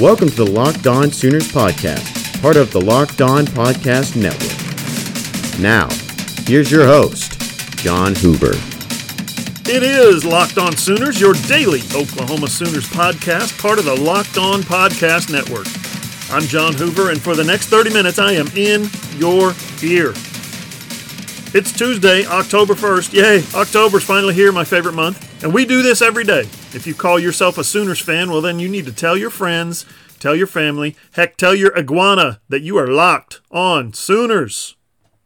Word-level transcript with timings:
Welcome 0.00 0.28
to 0.30 0.34
the 0.34 0.50
Locked 0.50 0.88
On 0.88 1.12
Sooners 1.12 1.46
podcast, 1.46 2.42
part 2.42 2.56
of 2.56 2.72
the 2.72 2.80
Locked 2.80 3.20
On 3.20 3.46
Podcast 3.46 4.16
Network. 4.16 5.60
Now, 5.60 5.88
here's 6.48 6.68
your 6.68 6.84
host, 6.84 7.40
John 7.78 8.16
Hoover. 8.16 8.54
It 9.70 9.84
is 9.84 10.24
Locked 10.24 10.58
On 10.58 10.76
Sooners, 10.76 11.20
your 11.20 11.34
daily 11.46 11.80
Oklahoma 11.94 12.48
Sooners 12.48 12.88
podcast, 12.88 13.56
part 13.62 13.78
of 13.78 13.84
the 13.84 13.94
Locked 13.94 14.36
On 14.36 14.62
Podcast 14.62 15.30
Network. 15.30 15.68
I'm 16.32 16.48
John 16.48 16.74
Hoover, 16.74 17.12
and 17.12 17.22
for 17.22 17.36
the 17.36 17.44
next 17.44 17.68
30 17.68 17.92
minutes, 17.92 18.18
I 18.18 18.32
am 18.32 18.48
in 18.56 18.90
your 19.16 19.54
ear. 19.80 20.10
It's 21.54 21.70
Tuesday, 21.70 22.26
October 22.26 22.74
1st. 22.74 23.12
Yay, 23.12 23.44
October's 23.54 24.02
finally 24.02 24.34
here, 24.34 24.50
my 24.50 24.64
favorite 24.64 24.94
month. 24.96 25.33
And 25.44 25.52
we 25.52 25.66
do 25.66 25.82
this 25.82 26.00
every 26.00 26.24
day. 26.24 26.48
If 26.72 26.86
you 26.86 26.94
call 26.94 27.18
yourself 27.18 27.58
a 27.58 27.64
Sooners 27.64 28.00
fan, 28.00 28.30
well, 28.30 28.40
then 28.40 28.58
you 28.58 28.66
need 28.66 28.86
to 28.86 28.92
tell 28.92 29.14
your 29.14 29.28
friends, 29.28 29.84
tell 30.18 30.34
your 30.34 30.46
family, 30.46 30.96
heck, 31.12 31.36
tell 31.36 31.54
your 31.54 31.78
iguana 31.78 32.40
that 32.48 32.62
you 32.62 32.78
are 32.78 32.86
locked 32.86 33.42
on 33.50 33.92
Sooners. 33.92 34.74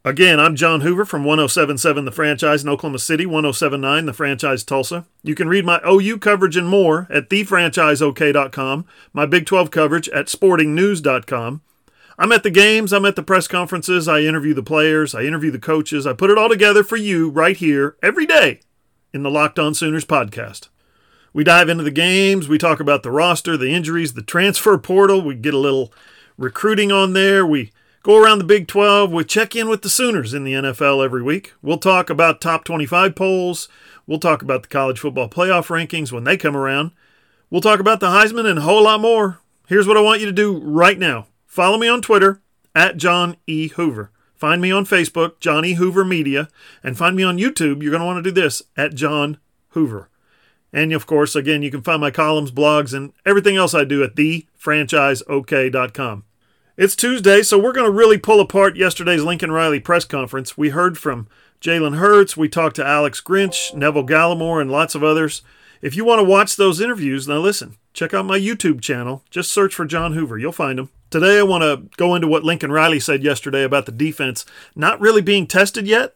Again, 0.04 0.41
I'm 0.41 0.56
John 0.56 0.80
Hoover 0.80 1.04
from 1.04 1.22
1077 1.22 2.04
The 2.04 2.10
Franchise 2.10 2.64
in 2.64 2.68
Oklahoma 2.68 2.98
City, 2.98 3.27
1079 3.27 4.06
The 4.06 4.12
Franchise 4.12 4.64
Tulsa. 4.64 5.06
You 5.22 5.36
can 5.36 5.46
read 5.46 5.64
my 5.64 5.80
OU 5.88 6.19
coverage 6.19 6.56
and 6.56 6.69
more 6.69 7.06
at 7.10 7.30
thefranchiseok.com, 7.30 8.86
my 9.12 9.24
Big 9.24 9.46
12 9.46 9.70
coverage 9.70 10.08
at 10.08 10.27
sportingnews.com. 10.27 11.62
I'm 12.19 12.32
at 12.32 12.42
the 12.42 12.50
games, 12.50 12.92
I'm 12.92 13.05
at 13.05 13.14
the 13.14 13.22
press 13.22 13.46
conferences, 13.46 14.08
I 14.08 14.22
interview 14.22 14.52
the 14.52 14.64
players, 14.64 15.14
I 15.14 15.22
interview 15.22 15.52
the 15.52 15.60
coaches, 15.60 16.08
I 16.08 16.12
put 16.12 16.30
it 16.30 16.38
all 16.38 16.48
together 16.48 16.82
for 16.82 16.96
you 16.96 17.30
right 17.30 17.56
here 17.56 17.94
every 18.02 18.27
day 18.27 18.62
in 19.12 19.22
the 19.22 19.30
Locked 19.30 19.58
On 19.58 19.74
Sooners 19.74 20.04
podcast. 20.04 20.68
We 21.32 21.44
dive 21.44 21.69
into 21.69 21.84
the 21.84 21.91
games, 21.91 22.48
we 22.48 22.58
talk 22.58 22.80
about 22.80 23.02
the 23.02 23.10
roster, 23.10 23.56
the 23.56 23.70
injuries, 23.70 24.14
the 24.14 24.22
transfer 24.22 24.77
portal, 24.78 25.22
we 25.22 25.34
get 25.34 25.55
a 25.55 25.58
little 25.58 25.92
recruiting 26.36 26.91
on 26.91 27.12
there, 27.12 27.46
we 27.46 27.70
go 28.02 28.22
around 28.22 28.38
the 28.38 28.44
Big 28.44 28.66
12, 28.66 29.12
we 29.12 29.24
check 29.24 29.55
in 29.55 29.68
with 29.68 29.83
the 29.83 29.91
Sooners 29.91 30.34
in 30.34 30.44
the 30.44 30.55
NFL 30.55 31.05
every 31.05 31.22
week. 31.22 31.52
We'll 31.62 31.78
talk 31.78 32.10
about 32.10 32.41
top 32.41 32.64
25 32.64 33.14
polls, 33.14 33.68
we'll 34.06 34.18
talk 34.18 34.42
about 34.42 34.62
the 34.62 34.68
college 34.68 34.98
football 34.98 35.28
playoff 35.28 35.68
rankings 35.68 36.12
when 36.12 36.24
they 36.24 36.36
come 36.36 36.56
around. 36.56 36.92
We'll 37.50 37.61
talk 37.61 37.80
about 37.80 38.00
the 38.00 38.08
Heisman 38.08 38.48
and 38.48 38.58
a 38.58 38.62
whole 38.62 38.84
lot 38.84 39.00
more. 39.00 39.40
Here's 39.68 39.86
what 39.86 39.96
I 39.96 40.02
want 40.02 40.20
you 40.20 40.27
to 40.27 40.33
do 40.33 40.58
right 40.58 40.98
now. 40.98 41.28
Follow 41.46 41.78
me 41.78 41.88
on 41.88 42.02
Twitter 42.02 42.42
at 42.74 42.96
John 42.96 43.36
E. 43.46 43.68
Hoover. 43.68 44.11
Find 44.39 44.62
me 44.62 44.70
on 44.70 44.86
Facebook, 44.86 45.41
Johnny 45.41 45.75
Hoover 45.75 46.05
Media, 46.05 46.48
and 46.83 46.97
find 46.97 47.14
me 47.17 47.25
on 47.25 47.39
YouTube. 47.39 47.83
You're 47.83 47.91
going 47.91 48.00
to 48.00 48.06
want 48.06 48.25
to 48.25 48.31
do 48.31 48.41
this 48.41 48.62
at 48.77 48.95
John 48.95 49.39
Hoover. 49.70 50.08
And 50.72 50.92
of 50.92 51.06
course, 51.06 51.34
again, 51.34 51.62
you 51.62 51.72
can 51.72 51.83
find 51.83 52.00
my 52.00 52.12
columns, 52.12 52.53
blogs, 52.53 52.95
and 52.95 53.12
everything 53.27 53.56
else 53.56 53.75
I 53.75 53.83
do 53.84 54.05
at 54.05 54.14
thefranchiseok.com. 54.14 56.25
It's 56.77 56.95
Tuesday, 56.95 57.42
so 57.42 57.58
we're 57.58 57.72
going 57.72 57.91
to 57.91 57.92
really 57.92 58.19
pull 58.19 58.41
apart 58.41 58.77
yesterday's 58.77 59.25
Lincoln 59.25 59.50
Riley 59.50 59.80
press 59.80 60.05
conference. 60.05 60.56
We 60.56 60.69
heard 60.69 60.97
from 60.97 61.27
Jalen 61.61 61.97
Hurts, 61.97 62.36
we 62.36 62.48
talked 62.48 62.77
to 62.77 62.86
Alex 62.86 63.20
Grinch, 63.20 63.75
Neville 63.75 64.06
Gallimore, 64.06 64.61
and 64.61 64.70
lots 64.70 64.95
of 64.95 65.02
others. 65.02 65.42
If 65.83 65.97
you 65.97 66.05
want 66.05 66.20
to 66.20 66.25
watch 66.25 66.55
those 66.55 66.80
interviews, 66.80 67.27
now 67.27 67.39
listen, 67.39 67.77
check 67.92 68.14
out 68.14 68.27
my 68.27 68.39
YouTube 68.39 68.80
channel. 68.80 69.25
Just 69.30 69.50
search 69.50 69.75
for 69.75 69.84
John 69.84 70.12
Hoover, 70.12 70.39
you'll 70.39 70.52
find 70.52 70.78
him. 70.78 70.91
Today, 71.11 71.39
I 71.39 71.42
want 71.42 71.62
to 71.62 71.89
go 71.97 72.14
into 72.14 72.28
what 72.28 72.45
Lincoln 72.45 72.70
Riley 72.70 73.01
said 73.01 73.23
yesterday 73.23 73.62
about 73.62 73.87
the 73.87 73.92
defense 73.92 74.45
not 74.77 75.01
really 75.01 75.23
being 75.23 75.47
tested 75.47 75.87
yet, 75.87 76.14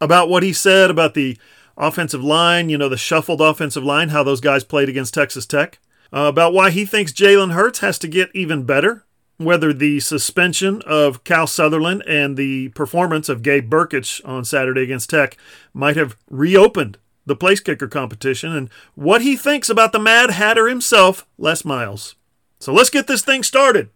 about 0.00 0.30
what 0.30 0.42
he 0.42 0.54
said 0.54 0.90
about 0.90 1.12
the 1.12 1.36
offensive 1.76 2.24
line, 2.24 2.70
you 2.70 2.78
know, 2.78 2.88
the 2.88 2.96
shuffled 2.96 3.42
offensive 3.42 3.84
line, 3.84 4.08
how 4.08 4.22
those 4.22 4.40
guys 4.40 4.64
played 4.64 4.88
against 4.88 5.12
Texas 5.12 5.44
Tech, 5.44 5.78
uh, 6.14 6.20
about 6.20 6.54
why 6.54 6.70
he 6.70 6.86
thinks 6.86 7.12
Jalen 7.12 7.52
Hurts 7.52 7.80
has 7.80 7.98
to 7.98 8.08
get 8.08 8.30
even 8.34 8.64
better, 8.64 9.04
whether 9.36 9.70
the 9.70 10.00
suspension 10.00 10.80
of 10.86 11.24
Cal 11.24 11.46
Sutherland 11.46 12.02
and 12.06 12.36
the 12.36 12.70
performance 12.70 13.28
of 13.28 13.42
Gabe 13.42 13.70
Brkic 13.70 14.26
on 14.26 14.46
Saturday 14.46 14.82
against 14.82 15.10
Tech 15.10 15.36
might 15.74 15.96
have 15.96 16.16
reopened 16.30 16.96
the 17.26 17.36
place 17.36 17.60
kicker 17.60 17.86
competition, 17.86 18.56
and 18.56 18.70
what 18.94 19.22
he 19.22 19.36
thinks 19.36 19.68
about 19.68 19.92
the 19.92 19.98
Mad 19.98 20.30
Hatter 20.30 20.68
himself, 20.68 21.26
Les 21.38 21.64
Miles. 21.64 22.16
So 22.58 22.72
let's 22.72 22.90
get 22.90 23.06
this 23.06 23.22
thing 23.22 23.42
started. 23.42 23.90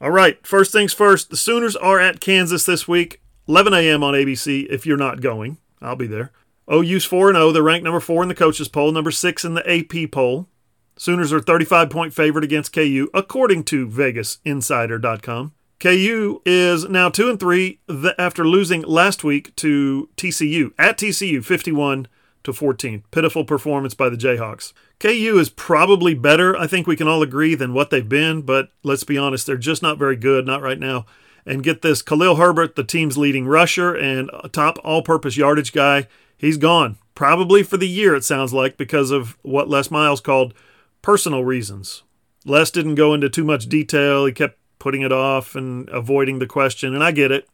All 0.00 0.10
right, 0.10 0.44
first 0.46 0.70
things 0.72 0.92
first. 0.92 1.30
The 1.30 1.36
Sooners 1.36 1.74
are 1.74 1.98
at 1.98 2.20
Kansas 2.20 2.64
this 2.64 2.86
week, 2.86 3.20
11 3.48 3.74
a.m. 3.74 4.04
on 4.04 4.14
ABC. 4.14 4.66
If 4.70 4.86
you're 4.86 4.96
not 4.96 5.20
going, 5.20 5.58
I'll 5.82 5.96
be 5.96 6.06
there. 6.06 6.30
OU's 6.72 7.04
4 7.04 7.32
0. 7.32 7.50
They're 7.50 7.62
ranked 7.62 7.84
number 7.84 8.00
4 8.00 8.22
in 8.22 8.28
the 8.28 8.34
coaches 8.34 8.68
poll, 8.68 8.92
number 8.92 9.10
6 9.10 9.44
in 9.44 9.54
the 9.54 9.68
AP 9.68 10.12
poll. 10.12 10.48
Sooners 10.96 11.32
are 11.32 11.40
35 11.40 11.90
point 11.90 12.14
favorite 12.14 12.44
against 12.44 12.72
KU, 12.72 13.08
according 13.12 13.64
to 13.64 13.88
VegasInsider.com. 13.88 15.52
KU 15.80 16.42
is 16.44 16.88
now 16.88 17.08
2 17.08 17.30
and 17.30 17.40
3 17.40 17.80
after 18.18 18.46
losing 18.46 18.82
last 18.82 19.24
week 19.24 19.54
to 19.56 20.08
TCU 20.16 20.72
at 20.78 20.98
TCU 20.98 21.44
51 21.44 22.08
to 22.48 22.52
14. 22.52 23.04
Pitiful 23.10 23.44
performance 23.44 23.94
by 23.94 24.08
the 24.08 24.16
Jayhawks. 24.16 24.72
KU 24.98 25.38
is 25.38 25.50
probably 25.50 26.14
better, 26.14 26.56
I 26.56 26.66
think 26.66 26.86
we 26.86 26.96
can 26.96 27.06
all 27.06 27.22
agree, 27.22 27.54
than 27.54 27.74
what 27.74 27.90
they've 27.90 28.08
been, 28.08 28.42
but 28.42 28.70
let's 28.82 29.04
be 29.04 29.16
honest, 29.16 29.46
they're 29.46 29.56
just 29.56 29.82
not 29.82 29.98
very 29.98 30.16
good, 30.16 30.46
not 30.46 30.62
right 30.62 30.78
now. 30.78 31.06
And 31.46 31.62
get 31.62 31.82
this 31.82 32.02
Khalil 32.02 32.36
Herbert, 32.36 32.74
the 32.74 32.84
team's 32.84 33.16
leading 33.16 33.46
rusher 33.46 33.94
and 33.94 34.30
top 34.52 34.78
all 34.82 35.02
purpose 35.02 35.36
yardage 35.36 35.72
guy, 35.72 36.08
he's 36.36 36.56
gone. 36.56 36.98
Probably 37.14 37.62
for 37.62 37.76
the 37.76 37.88
year, 37.88 38.14
it 38.14 38.24
sounds 38.24 38.52
like, 38.52 38.76
because 38.76 39.10
of 39.10 39.38
what 39.42 39.68
Les 39.68 39.90
Miles 39.90 40.20
called 40.20 40.54
personal 41.02 41.44
reasons. 41.44 42.02
Les 42.44 42.70
didn't 42.70 42.94
go 42.96 43.14
into 43.14 43.28
too 43.28 43.44
much 43.44 43.68
detail. 43.68 44.26
He 44.26 44.32
kept 44.32 44.58
putting 44.78 45.02
it 45.02 45.12
off 45.12 45.54
and 45.54 45.88
avoiding 45.90 46.38
the 46.38 46.46
question, 46.46 46.94
and 46.94 47.02
I 47.02 47.12
get 47.12 47.30
it. 47.30 47.48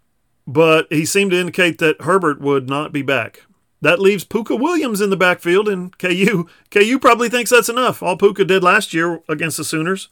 But 0.47 0.87
he 0.91 1.05
seemed 1.07 1.31
to 1.31 1.41
indicate 1.41 1.79
that 1.79 2.03
Herbert 2.03 2.41
would 2.41 2.69
not 2.69 2.93
be 2.93 3.03
back. 3.03 3.43
That 3.85 4.01
leaves 4.01 4.25
Pooka 4.25 4.59
Williams 4.59 5.03
in 5.03 5.11
the 5.11 5.17
backfield, 5.17 5.69
and 5.69 5.97
KU 5.99 6.49
KU 6.71 6.99
probably 6.99 7.29
thinks 7.29 7.51
that's 7.51 7.69
enough. 7.69 8.03
All 8.03 8.17
Pooka 8.17 8.47
did 8.47 8.65
last 8.65 8.95
year 8.95 9.21
against 9.29 9.59
the 9.59 9.65
Sooners 9.65 10.09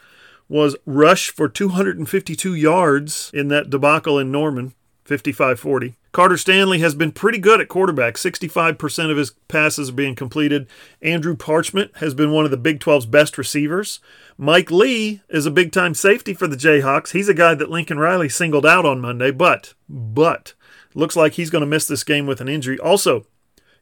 was 0.46 0.76
rush 0.84 1.30
for 1.30 1.48
252 1.48 2.54
yards 2.54 3.30
in 3.32 3.48
that 3.48 3.70
debacle 3.70 4.18
in 4.18 4.30
Norman, 4.30 4.74
55-40. 5.06 5.94
Carter 6.12 6.36
Stanley 6.36 6.80
has 6.80 6.94
been 6.94 7.12
pretty 7.12 7.38
good 7.38 7.62
at 7.62 7.68
quarterback. 7.68 8.16
65% 8.16 9.10
of 9.10 9.16
his 9.16 9.30
passes 9.48 9.88
are 9.88 9.94
being 9.94 10.16
completed. 10.16 10.66
Andrew 11.00 11.34
Parchment 11.34 11.96
has 11.96 12.12
been 12.12 12.30
one 12.30 12.44
of 12.44 12.50
the 12.50 12.58
Big 12.58 12.78
12's 12.78 13.06
best 13.06 13.38
receivers. 13.38 14.00
Mike 14.36 14.70
Lee 14.70 15.22
is 15.30 15.46
a 15.46 15.50
big 15.50 15.72
time 15.72 15.94
safety 15.94 16.34
for 16.34 16.46
the 16.46 16.56
Jayhawks. 16.56 17.12
He's 17.12 17.30
a 17.30 17.32
guy 17.32 17.54
that 17.54 17.70
Lincoln 17.70 17.98
Riley 17.98 18.28
singled 18.28 18.66
out 18.66 18.84
on 18.84 19.00
Monday, 19.00 19.30
but, 19.30 19.72
but, 19.88 20.52
looks 20.94 21.16
like 21.16 21.32
he's 21.32 21.48
going 21.48 21.60
to 21.60 21.66
miss 21.66 21.86
this 21.86 22.04
game 22.04 22.26
with 22.26 22.42
an 22.42 22.50
injury. 22.50 22.78
Also, 22.78 23.24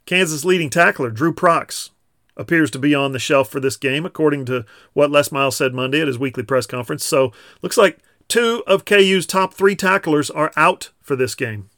Kansas 0.07 0.45
leading 0.45 0.71
tackler 0.71 1.11
Dru 1.11 1.33
Prox 1.33 1.91
appears 2.37 2.71
to 2.71 2.79
be 2.79 2.95
on 2.95 3.13
the 3.13 3.19
shelf 3.19 3.51
for 3.51 3.61
this 3.61 3.77
game, 3.77 4.07
according 4.07 4.47
to 4.47 4.65
what 4.93 5.11
Les 5.11 5.31
Miles 5.31 5.57
said 5.57 5.75
Monday 5.75 6.01
at 6.01 6.09
his 6.09 6.19
weekly 6.19 6.43
press 6.43 6.67
conference. 6.67 7.05
So 7.05 7.33
looks 7.63 7.77
like 7.77 7.99
two 8.29 8.63
of 8.67 8.85
KU's 8.85 9.27
top 9.27 9.55
three 9.55 9.77
tacklers 9.77 10.31
are 10.31 10.53
out 10.57 10.91
for 11.01 11.17
this 11.17 11.35
game. 11.35 11.69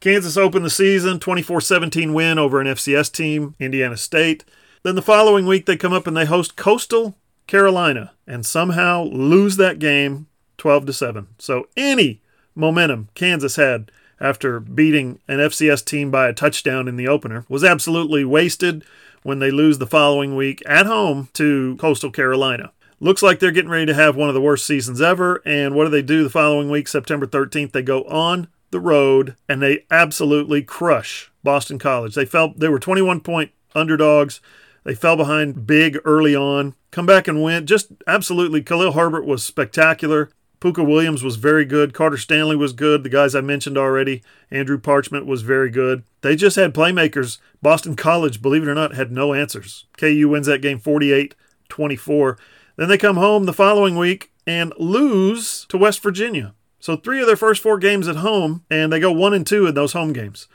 Kansas 0.00 0.36
opened 0.36 0.64
the 0.64 0.70
season 0.70 1.18
24 1.20 1.60
17 1.60 2.14
win 2.14 2.38
over 2.38 2.60
an 2.60 2.66
FCS 2.66 3.12
team, 3.12 3.54
Indiana 3.58 3.96
State. 3.96 4.44
Then 4.82 4.94
the 4.94 5.02
following 5.02 5.46
week, 5.46 5.66
they 5.66 5.76
come 5.76 5.92
up 5.92 6.06
and 6.06 6.16
they 6.16 6.24
host 6.24 6.56
Coastal 6.56 7.16
Carolina 7.46 8.12
and 8.26 8.46
somehow 8.46 9.04
lose 9.04 9.56
that 9.56 9.78
game 9.78 10.26
12 10.56 10.86
to 10.86 10.92
7. 10.92 11.26
So 11.38 11.68
any 11.76 12.22
momentum 12.54 13.08
Kansas 13.14 13.56
had 13.56 13.90
after 14.20 14.60
beating 14.60 15.20
an 15.28 15.38
FCS 15.38 15.84
team 15.84 16.10
by 16.10 16.28
a 16.28 16.32
touchdown 16.32 16.88
in 16.88 16.96
the 16.96 17.08
opener 17.08 17.44
was 17.48 17.64
absolutely 17.64 18.24
wasted 18.24 18.84
when 19.22 19.38
they 19.38 19.50
lose 19.50 19.78
the 19.78 19.86
following 19.86 20.36
week 20.36 20.62
at 20.66 20.86
home 20.86 21.28
to 21.34 21.76
Coastal 21.76 22.10
Carolina. 22.10 22.72
Looks 23.00 23.22
like 23.22 23.38
they're 23.38 23.50
getting 23.50 23.70
ready 23.70 23.86
to 23.86 23.94
have 23.94 24.14
one 24.14 24.28
of 24.28 24.34
the 24.34 24.40
worst 24.42 24.66
seasons 24.66 25.00
ever. 25.00 25.42
And 25.46 25.74
what 25.74 25.84
do 25.84 25.90
they 25.90 26.02
do 26.02 26.22
the 26.22 26.28
following 26.28 26.68
week, 26.68 26.86
September 26.86 27.26
13th? 27.26 27.72
They 27.72 27.82
go 27.82 28.04
on 28.04 28.48
the 28.70 28.80
road 28.80 29.36
and 29.48 29.62
they 29.62 29.86
absolutely 29.90 30.62
crush 30.62 31.30
Boston 31.42 31.78
College. 31.78 32.14
They 32.14 32.26
fell 32.26 32.52
they 32.54 32.68
were 32.68 32.78
21 32.78 33.20
point 33.20 33.52
underdogs. 33.74 34.40
They 34.84 34.94
fell 34.94 35.16
behind 35.16 35.66
big 35.66 35.98
early 36.04 36.36
on. 36.36 36.74
Come 36.90 37.06
back 37.06 37.26
and 37.26 37.42
win. 37.42 37.66
Just 37.66 37.88
absolutely 38.06 38.62
Khalil 38.62 38.92
Herbert 38.92 39.24
was 39.24 39.42
spectacular. 39.42 40.30
Pooka 40.60 40.86
Williams 40.86 41.22
was 41.22 41.36
very 41.36 41.64
good. 41.64 41.94
Carter 41.94 42.18
Stanley 42.18 42.54
was 42.54 42.74
good. 42.74 43.02
The 43.02 43.08
guys 43.08 43.34
I 43.34 43.40
mentioned 43.40 43.78
already. 43.78 44.22
Andrew 44.50 44.78
Parchment 44.78 45.24
was 45.24 45.40
very 45.40 45.70
good. 45.70 46.02
They 46.20 46.36
just 46.36 46.56
had 46.56 46.74
playmakers. 46.74 47.38
Boston 47.62 47.96
College, 47.96 48.42
believe 48.42 48.62
it 48.62 48.68
or 48.68 48.74
not, 48.74 48.94
had 48.94 49.10
no 49.10 49.32
answers. 49.32 49.86
KU 49.96 50.28
wins 50.28 50.46
that 50.46 50.62
game 50.62 50.78
48 50.78 51.34
24. 51.70 52.38
Then 52.76 52.88
they 52.88 52.98
come 52.98 53.16
home 53.16 53.46
the 53.46 53.52
following 53.52 53.96
week 53.96 54.32
and 54.46 54.74
lose 54.76 55.64
to 55.66 55.78
West 55.78 56.02
Virginia. 56.02 56.54
So 56.78 56.96
three 56.96 57.20
of 57.20 57.26
their 57.26 57.36
first 57.36 57.62
four 57.62 57.78
games 57.78 58.08
at 58.08 58.16
home, 58.16 58.64
and 58.70 58.92
they 58.92 59.00
go 59.00 59.12
one 59.12 59.34
and 59.34 59.46
two 59.46 59.66
in 59.66 59.74
those 59.74 59.92
home 59.92 60.12
games. 60.12 60.48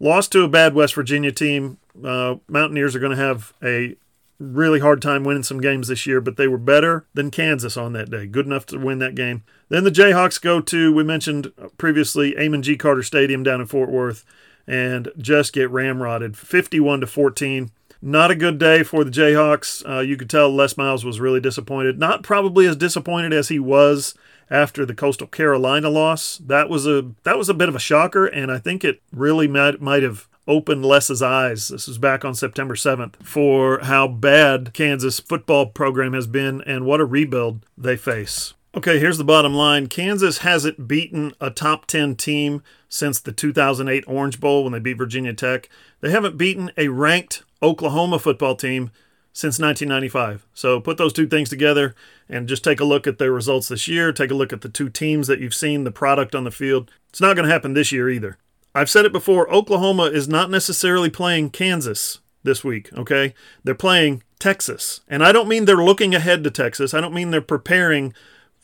Lost 0.00 0.30
to 0.32 0.42
a 0.42 0.48
bad 0.48 0.74
West 0.74 0.94
Virginia 0.94 1.32
team. 1.32 1.78
Uh, 2.04 2.36
Mountaineers 2.48 2.94
are 2.94 3.00
going 3.00 3.16
to 3.16 3.22
have 3.22 3.54
a 3.62 3.96
really 4.38 4.80
hard 4.80 5.02
time 5.02 5.24
winning 5.24 5.42
some 5.42 5.60
games 5.60 5.88
this 5.88 6.06
year, 6.06 6.20
but 6.20 6.36
they 6.36 6.48
were 6.48 6.58
better 6.58 7.06
than 7.14 7.30
Kansas 7.30 7.76
on 7.76 7.92
that 7.92 8.10
day. 8.10 8.26
Good 8.26 8.46
enough 8.46 8.66
to 8.66 8.78
win 8.78 8.98
that 9.00 9.14
game. 9.14 9.42
Then 9.68 9.84
the 9.84 9.90
Jayhawks 9.90 10.40
go 10.40 10.60
to, 10.60 10.92
we 10.92 11.02
mentioned 11.02 11.52
previously, 11.76 12.38
Amon 12.38 12.62
G. 12.62 12.76
Carter 12.76 13.02
Stadium 13.02 13.42
down 13.42 13.60
in 13.60 13.66
Fort 13.66 13.90
Worth 13.90 14.24
and 14.66 15.10
just 15.18 15.52
get 15.52 15.70
ramrodded 15.70 16.36
51 16.36 17.00
to 17.00 17.06
14. 17.06 17.70
Not 18.00 18.30
a 18.30 18.36
good 18.36 18.58
day 18.58 18.84
for 18.84 19.02
the 19.02 19.10
Jayhawks. 19.10 19.88
Uh, 19.88 20.00
you 20.00 20.16
could 20.16 20.30
tell 20.30 20.54
Les 20.54 20.76
Miles 20.76 21.04
was 21.04 21.18
really 21.18 21.40
disappointed. 21.40 21.98
Not 21.98 22.22
probably 22.22 22.66
as 22.66 22.76
disappointed 22.76 23.32
as 23.32 23.48
he 23.48 23.58
was 23.58 24.14
after 24.50 24.86
the 24.86 24.94
Coastal 24.94 25.26
Carolina 25.26 25.88
loss. 25.88 26.38
That 26.38 26.68
was 26.68 26.86
a 26.86 27.10
that 27.24 27.36
was 27.36 27.48
a 27.48 27.54
bit 27.54 27.68
of 27.68 27.74
a 27.74 27.80
shocker, 27.80 28.26
and 28.26 28.52
I 28.52 28.58
think 28.58 28.84
it 28.84 29.02
really 29.12 29.48
might 29.48 29.80
might 29.80 30.04
have 30.04 30.27
opened 30.48 30.84
Les's 30.84 31.22
eyes. 31.22 31.68
This 31.68 31.86
was 31.86 31.98
back 31.98 32.24
on 32.24 32.34
September 32.34 32.74
7th 32.74 33.14
for 33.22 33.80
how 33.84 34.08
bad 34.08 34.72
Kansas 34.72 35.20
football 35.20 35.66
program 35.66 36.14
has 36.14 36.26
been 36.26 36.62
and 36.62 36.86
what 36.86 37.00
a 37.00 37.04
rebuild 37.04 37.64
they 37.76 37.96
face. 37.96 38.54
Okay, 38.74 38.98
here's 38.98 39.18
the 39.18 39.24
bottom 39.24 39.54
line. 39.54 39.86
Kansas 39.86 40.38
hasn't 40.38 40.88
beaten 40.88 41.34
a 41.40 41.50
top 41.50 41.86
10 41.86 42.16
team 42.16 42.62
since 42.88 43.20
the 43.20 43.32
2008 43.32 44.04
Orange 44.06 44.40
Bowl 44.40 44.64
when 44.64 44.72
they 44.72 44.78
beat 44.78 44.98
Virginia 44.98 45.34
Tech. 45.34 45.68
They 46.00 46.10
haven't 46.10 46.38
beaten 46.38 46.70
a 46.76 46.88
ranked 46.88 47.42
Oklahoma 47.62 48.18
football 48.18 48.56
team 48.56 48.90
since 49.32 49.58
1995. 49.58 50.46
So 50.54 50.80
put 50.80 50.96
those 50.96 51.12
two 51.12 51.26
things 51.26 51.48
together 51.48 51.94
and 52.28 52.48
just 52.48 52.64
take 52.64 52.80
a 52.80 52.84
look 52.84 53.06
at 53.06 53.18
their 53.18 53.32
results 53.32 53.68
this 53.68 53.88
year. 53.88 54.12
Take 54.12 54.30
a 54.30 54.34
look 54.34 54.52
at 54.52 54.62
the 54.62 54.68
two 54.68 54.88
teams 54.88 55.26
that 55.28 55.40
you've 55.40 55.54
seen, 55.54 55.84
the 55.84 55.90
product 55.90 56.34
on 56.34 56.44
the 56.44 56.50
field. 56.50 56.90
It's 57.08 57.20
not 57.20 57.36
going 57.36 57.46
to 57.46 57.52
happen 57.52 57.74
this 57.74 57.92
year 57.92 58.10
either. 58.10 58.36
I've 58.74 58.90
said 58.90 59.04
it 59.04 59.12
before 59.12 59.52
Oklahoma 59.52 60.04
is 60.04 60.28
not 60.28 60.50
necessarily 60.50 61.10
playing 61.10 61.50
Kansas 61.50 62.20
this 62.44 62.62
week, 62.62 62.92
okay? 62.92 63.34
They're 63.64 63.74
playing 63.74 64.22
Texas. 64.38 65.00
And 65.08 65.24
I 65.24 65.32
don't 65.32 65.48
mean 65.48 65.64
they're 65.64 65.76
looking 65.76 66.14
ahead 66.14 66.44
to 66.44 66.50
Texas, 66.50 66.94
I 66.94 67.00
don't 67.00 67.14
mean 67.14 67.30
they're 67.30 67.40
preparing 67.40 68.14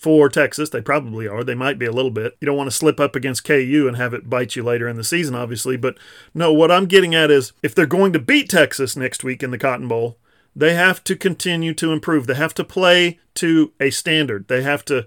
for 0.05 0.29
Texas. 0.29 0.69
They 0.69 0.83
probably 0.83 1.27
are. 1.27 1.43
They 1.43 1.55
might 1.55 1.79
be 1.79 1.87
a 1.87 1.93
little 1.93 2.11
bit. 2.11 2.37
You 2.39 2.45
don't 2.45 2.59
want 2.59 2.67
to 2.67 2.77
slip 2.77 3.01
up 3.01 3.17
against 3.17 3.45
KU 3.45 3.87
and 3.89 3.97
have 3.97 4.13
it 4.13 4.29
bite 4.29 4.55
you 4.55 4.63
later 4.63 4.87
in 4.87 4.97
the 4.97 5.05
season, 5.05 5.35
obviously. 5.35 5.79
But 5.79 5.97
no, 6.35 6.53
what 6.53 6.71
I'm 6.71 6.85
getting 6.85 7.15
at 7.15 7.31
is 7.31 7.55
if 7.63 7.75
they're 7.75 7.87
going 7.87 8.13
to 8.13 8.19
beat 8.19 8.51
Texas 8.51 8.97
next 8.97 9.25
week 9.25 9.43
in 9.43 9.51
the 9.51 9.57
Cotton 9.57 9.89
Bowl, 9.89 10.19
they 10.55 10.75
have 10.75 11.03
to 11.05 11.17
continue 11.17 11.73
to 11.75 11.91
improve. 11.91 12.27
They 12.27 12.35
have 12.35 12.53
to 12.55 12.65
play 12.65 13.19
to 13.37 13.73
a 13.81 13.89
standard. 13.89 14.49
They 14.49 14.63
have 14.63 14.85
to 14.87 15.07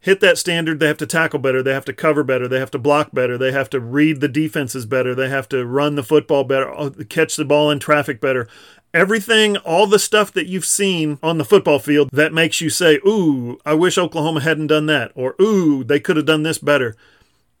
hit 0.00 0.20
that 0.20 0.38
standard. 0.38 0.80
They 0.80 0.86
have 0.86 0.98
to 0.98 1.06
tackle 1.06 1.38
better. 1.38 1.62
They 1.62 1.72
have 1.72 1.84
to 1.86 1.92
cover 1.92 2.22
better. 2.22 2.48
They 2.48 2.60
have 2.60 2.70
to 2.72 2.78
block 2.78 3.10
better. 3.12 3.36
They 3.36 3.52
have 3.52 3.70
to 3.70 3.80
read 3.80 4.20
the 4.20 4.28
defenses 4.28 4.86
better. 4.86 5.14
They 5.14 5.28
have 5.28 5.48
to 5.50 5.64
run 5.64 5.96
the 5.96 6.02
football 6.02 6.44
better, 6.44 6.70
uh, 6.72 6.90
catch 7.08 7.36
the 7.36 7.44
ball 7.44 7.70
in 7.70 7.78
traffic 7.78 8.20
better 8.20 8.48
everything, 8.94 9.56
all 9.58 9.86
the 9.86 9.98
stuff 9.98 10.32
that 10.32 10.46
you've 10.46 10.64
seen 10.64 11.18
on 11.22 11.38
the 11.38 11.44
football 11.44 11.78
field 11.78 12.08
that 12.12 12.32
makes 12.32 12.60
you 12.60 12.70
say, 12.70 12.96
Ooh, 13.06 13.58
I 13.64 13.74
wish 13.74 13.98
Oklahoma 13.98 14.40
hadn't 14.40 14.68
done 14.68 14.86
that, 14.86 15.12
or 15.14 15.34
Ooh, 15.40 15.84
they 15.84 16.00
could 16.00 16.16
have 16.16 16.26
done 16.26 16.42
this 16.42 16.58
better. 16.58 16.96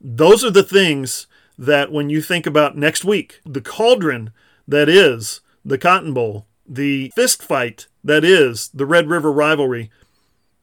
Those 0.00 0.44
are 0.44 0.50
the 0.50 0.62
things 0.62 1.26
that 1.58 1.90
when 1.92 2.08
you 2.08 2.22
think 2.22 2.46
about 2.46 2.76
next 2.76 3.04
week, 3.04 3.40
the 3.44 3.60
cauldron 3.60 4.32
that 4.66 4.88
is 4.88 5.40
the 5.64 5.78
Cotton 5.78 6.14
Bowl, 6.14 6.46
the 6.66 7.10
fist 7.14 7.42
fight 7.42 7.88
that 8.04 8.24
is 8.24 8.68
the 8.68 8.86
Red 8.86 9.08
River 9.08 9.32
rivalry, 9.32 9.90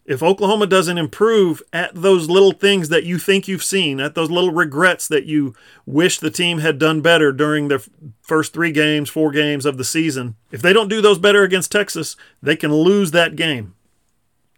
if 0.06 0.22
Oklahoma 0.22 0.68
doesn't 0.68 1.00
improve 1.00 1.63
at 1.74 1.94
those 1.96 2.30
little 2.30 2.52
things 2.52 2.90
that 2.90 3.06
you 3.06 3.18
think 3.18 3.48
you've 3.48 3.63
seen, 3.63 4.00
at 4.00 4.13
those 4.13 4.30
little 4.30 4.52
regrets 4.52 5.07
that 5.07 5.25
you 5.25 5.56
wish 5.86 6.19
the 6.19 6.30
team 6.30 6.60
had 6.60 6.78
done 6.78 7.02
better 7.02 7.31
during 7.31 7.68
the 7.68 7.86
first 8.22 8.54
three 8.54 8.72
games, 8.72 9.10
four 9.10 9.31
games 9.31 9.66
of 9.66 9.78
the 9.78 9.84
season, 9.84 10.36
if 10.52 10.62
they 10.62 10.74
don't 10.74 10.90
do 10.90 11.02
those 11.02 11.18
better 11.18 11.44
against 11.44 11.72
Texas, 11.72 12.16
they 12.42 12.56
can 12.56 12.74
lose 12.74 13.12
that 13.12 13.36
game. 13.36 13.74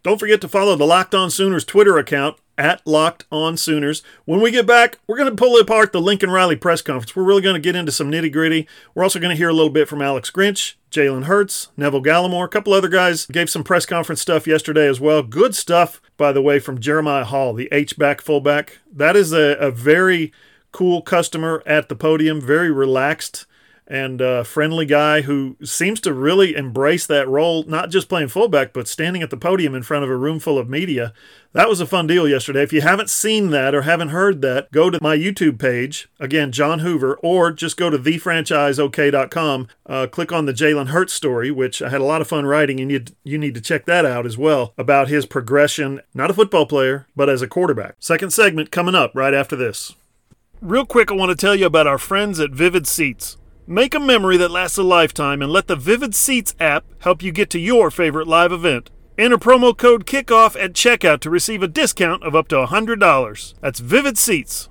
Don't 0.02 0.20
forget 0.20 0.40
to 0.42 0.48
follow 0.48 0.76
the 0.76 0.86
Locked 0.86 1.14
On 1.14 1.30
Sooners 1.30 1.64
Twitter 1.64 1.98
account 1.98 2.38
at 2.56 2.86
Locked 2.86 3.24
On 3.32 3.56
Sooners. 3.56 4.02
When 4.26 4.40
we 4.40 4.50
get 4.50 4.66
back, 4.66 4.98
we're 5.06 5.16
going 5.16 5.30
to 5.30 5.36
pull 5.36 5.58
apart 5.58 5.92
the 5.92 6.00
Lincoln 6.00 6.30
Riley 6.30 6.56
press 6.56 6.82
conference. 6.82 7.16
We're 7.16 7.24
really 7.24 7.42
going 7.42 7.54
to 7.54 7.60
get 7.60 7.76
into 7.76 7.92
some 7.92 8.10
nitty 8.10 8.32
gritty. 8.32 8.68
We're 8.94 9.02
also 9.02 9.18
going 9.18 9.30
to 9.30 9.36
hear 9.36 9.48
a 9.48 9.54
little 9.54 9.70
bit 9.70 9.88
from 9.88 10.02
Alex 10.02 10.30
Grinch, 10.30 10.74
Jalen 10.90 11.24
Hurts, 11.24 11.68
Neville 11.76 12.02
Gallimore. 12.02 12.46
A 12.46 12.48
couple 12.48 12.72
other 12.72 12.88
guys 12.88 13.26
gave 13.26 13.50
some 13.50 13.64
press 13.64 13.86
conference 13.86 14.20
stuff 14.20 14.46
yesterday 14.46 14.86
as 14.86 15.00
well. 15.00 15.22
Good 15.22 15.54
stuff, 15.54 16.00
by 16.16 16.32
the 16.32 16.42
way, 16.42 16.58
from 16.58 16.80
Jeremiah 16.80 17.24
Hall, 17.24 17.52
the 17.54 17.68
H-back 17.72 18.20
fullback. 18.20 18.78
That 18.90 19.16
is 19.16 19.32
a, 19.32 19.56
a 19.58 19.70
very 19.70 20.32
cool 20.72 21.02
customer 21.02 21.62
at 21.66 21.88
the 21.88 21.96
podium, 21.96 22.40
very 22.40 22.70
relaxed 22.70 23.46
and 23.88 24.20
a 24.20 24.44
friendly 24.44 24.84
guy 24.84 25.22
who 25.22 25.56
seems 25.64 25.98
to 26.02 26.12
really 26.12 26.54
embrace 26.54 27.06
that 27.06 27.26
role, 27.26 27.64
not 27.64 27.88
just 27.88 28.08
playing 28.08 28.28
fullback, 28.28 28.74
but 28.74 28.86
standing 28.86 29.22
at 29.22 29.30
the 29.30 29.36
podium 29.36 29.74
in 29.74 29.82
front 29.82 30.04
of 30.04 30.10
a 30.10 30.16
room 30.16 30.38
full 30.38 30.58
of 30.58 30.68
media. 30.68 31.14
That 31.54 31.70
was 31.70 31.80
a 31.80 31.86
fun 31.86 32.06
deal 32.06 32.28
yesterday. 32.28 32.62
If 32.62 32.74
you 32.74 32.82
haven't 32.82 33.08
seen 33.08 33.48
that 33.50 33.74
or 33.74 33.82
haven't 33.82 34.10
heard 34.10 34.42
that, 34.42 34.70
go 34.70 34.90
to 34.90 34.98
my 35.00 35.16
YouTube 35.16 35.58
page, 35.58 36.06
again, 36.20 36.52
John 36.52 36.80
Hoover, 36.80 37.18
or 37.22 37.50
just 37.50 37.78
go 37.78 37.88
to 37.88 37.98
thefranchiseok.com, 37.98 39.68
uh, 39.86 40.06
click 40.08 40.32
on 40.32 40.44
the 40.44 40.52
Jalen 40.52 40.88
Hurts 40.88 41.14
story, 41.14 41.50
which 41.50 41.80
I 41.80 41.88
had 41.88 42.02
a 42.02 42.04
lot 42.04 42.20
of 42.20 42.28
fun 42.28 42.44
writing, 42.44 42.80
and 42.80 42.90
you, 42.90 43.04
you 43.24 43.38
need 43.38 43.54
to 43.54 43.62
check 43.62 43.86
that 43.86 44.04
out 44.04 44.26
as 44.26 44.36
well 44.36 44.74
about 44.76 45.08
his 45.08 45.24
progression, 45.24 46.02
not 46.12 46.30
a 46.30 46.34
football 46.34 46.66
player, 46.66 47.06
but 47.16 47.30
as 47.30 47.40
a 47.40 47.48
quarterback. 47.48 47.94
Second 47.98 48.34
segment 48.34 48.70
coming 48.70 48.94
up 48.94 49.12
right 49.14 49.32
after 49.32 49.56
this. 49.56 49.94
Real 50.60 50.84
quick, 50.84 51.10
I 51.10 51.14
want 51.14 51.30
to 51.30 51.36
tell 51.36 51.54
you 51.54 51.64
about 51.64 51.86
our 51.86 51.98
friends 51.98 52.38
at 52.38 52.50
Vivid 52.50 52.86
Seats. 52.86 53.38
Make 53.70 53.94
a 53.94 54.00
memory 54.00 54.38
that 54.38 54.50
lasts 54.50 54.78
a 54.78 54.82
lifetime 54.82 55.42
and 55.42 55.52
let 55.52 55.66
the 55.66 55.76
Vivid 55.76 56.14
Seats 56.14 56.54
app 56.58 56.86
help 57.00 57.22
you 57.22 57.30
get 57.30 57.50
to 57.50 57.58
your 57.58 57.90
favorite 57.90 58.26
live 58.26 58.50
event. 58.50 58.88
Enter 59.18 59.36
promo 59.36 59.76
code 59.76 60.06
KICKOFF 60.06 60.56
at 60.56 60.72
checkout 60.72 61.20
to 61.20 61.28
receive 61.28 61.62
a 61.62 61.68
discount 61.68 62.22
of 62.22 62.34
up 62.34 62.48
to 62.48 62.56
$100. 62.56 63.54
That's 63.60 63.80
Vivid 63.80 64.16
Seats. 64.16 64.70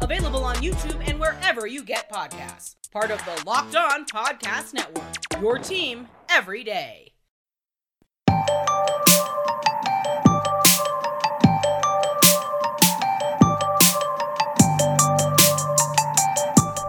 Available 0.00 0.44
on 0.44 0.56
YouTube 0.56 1.02
and 1.08 1.18
wherever 1.18 1.66
you 1.66 1.82
get 1.82 2.10
podcasts. 2.10 2.76
Part 2.92 3.10
of 3.10 3.22
the 3.24 3.42
Locked 3.44 3.74
On 3.74 4.06
Podcast 4.06 4.72
Network. 4.72 5.40
Your 5.40 5.58
team 5.58 6.08
every 6.30 6.62
day. 6.62 7.12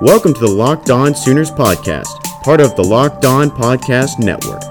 Welcome 0.01 0.33
to 0.35 0.39
the 0.39 0.49
Locked 0.49 0.89
On 0.91 1.13
Sooners 1.13 1.51
podcast, 1.51 2.07
part 2.41 2.61
of 2.61 2.75
the 2.75 2.83
Locked 2.83 3.25
On 3.25 3.49
Podcast 3.49 4.19
Network. 4.19 4.63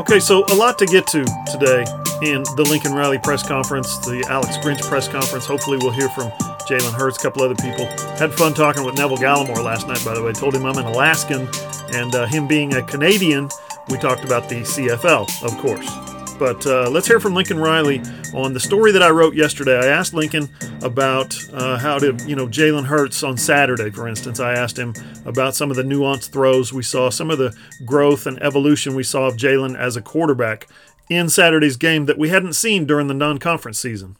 Okay, 0.00 0.20
so 0.20 0.44
a 0.46 0.54
lot 0.54 0.78
to 0.78 0.86
get 0.86 1.06
to 1.08 1.24
today 1.50 1.84
in 2.22 2.42
the 2.56 2.66
Lincoln 2.70 2.94
Riley 2.94 3.18
press 3.18 3.46
conference, 3.46 3.98
the 3.98 4.24
Alex 4.30 4.56
Grinch 4.58 4.80
press 4.82 5.08
conference. 5.08 5.44
Hopefully, 5.44 5.76
we'll 5.76 5.90
hear 5.90 6.08
from 6.08 6.32
Jalen 6.68 6.92
Hurts, 6.92 7.16
a 7.16 7.20
couple 7.22 7.42
other 7.42 7.54
people. 7.54 7.86
Had 8.18 8.34
fun 8.34 8.52
talking 8.52 8.84
with 8.84 8.96
Neville 8.96 9.16
Gallimore 9.16 9.64
last 9.64 9.88
night, 9.88 10.04
by 10.04 10.14
the 10.14 10.22
way. 10.22 10.32
Told 10.32 10.54
him 10.54 10.66
I'm 10.66 10.76
an 10.76 10.84
Alaskan, 10.84 11.48
and 11.94 12.14
uh, 12.14 12.26
him 12.26 12.46
being 12.46 12.74
a 12.74 12.82
Canadian, 12.82 13.48
we 13.88 13.96
talked 13.96 14.24
about 14.24 14.48
the 14.50 14.56
CFL, 14.56 15.44
of 15.44 15.56
course. 15.58 15.90
But 16.38 16.64
uh, 16.66 16.88
let's 16.90 17.06
hear 17.06 17.20
from 17.20 17.34
Lincoln 17.34 17.58
Riley 17.58 18.00
on 18.34 18.52
the 18.52 18.60
story 18.60 18.92
that 18.92 19.02
I 19.02 19.10
wrote 19.10 19.34
yesterday. 19.34 19.76
I 19.76 19.86
asked 19.86 20.14
Lincoln 20.14 20.48
about 20.82 21.36
uh, 21.52 21.78
how 21.78 21.98
to, 21.98 22.16
you 22.26 22.36
know, 22.36 22.46
Jalen 22.46 22.84
Hurts 22.84 23.22
on 23.22 23.36
Saturday, 23.36 23.90
for 23.90 24.06
instance. 24.06 24.38
I 24.38 24.52
asked 24.52 24.78
him 24.78 24.94
about 25.24 25.56
some 25.56 25.70
of 25.70 25.76
the 25.76 25.82
nuanced 25.82 26.30
throws 26.30 26.72
we 26.72 26.82
saw, 26.82 27.10
some 27.10 27.30
of 27.30 27.38
the 27.38 27.56
growth 27.84 28.26
and 28.26 28.40
evolution 28.42 28.94
we 28.94 29.02
saw 29.02 29.26
of 29.26 29.36
Jalen 29.36 29.76
as 29.76 29.96
a 29.96 30.02
quarterback 30.02 30.68
in 31.08 31.28
Saturday's 31.28 31.76
game 31.76 32.04
that 32.06 32.18
we 32.18 32.28
hadn't 32.28 32.52
seen 32.52 32.84
during 32.84 33.08
the 33.08 33.14
non-conference 33.14 33.80
season. 33.80 34.16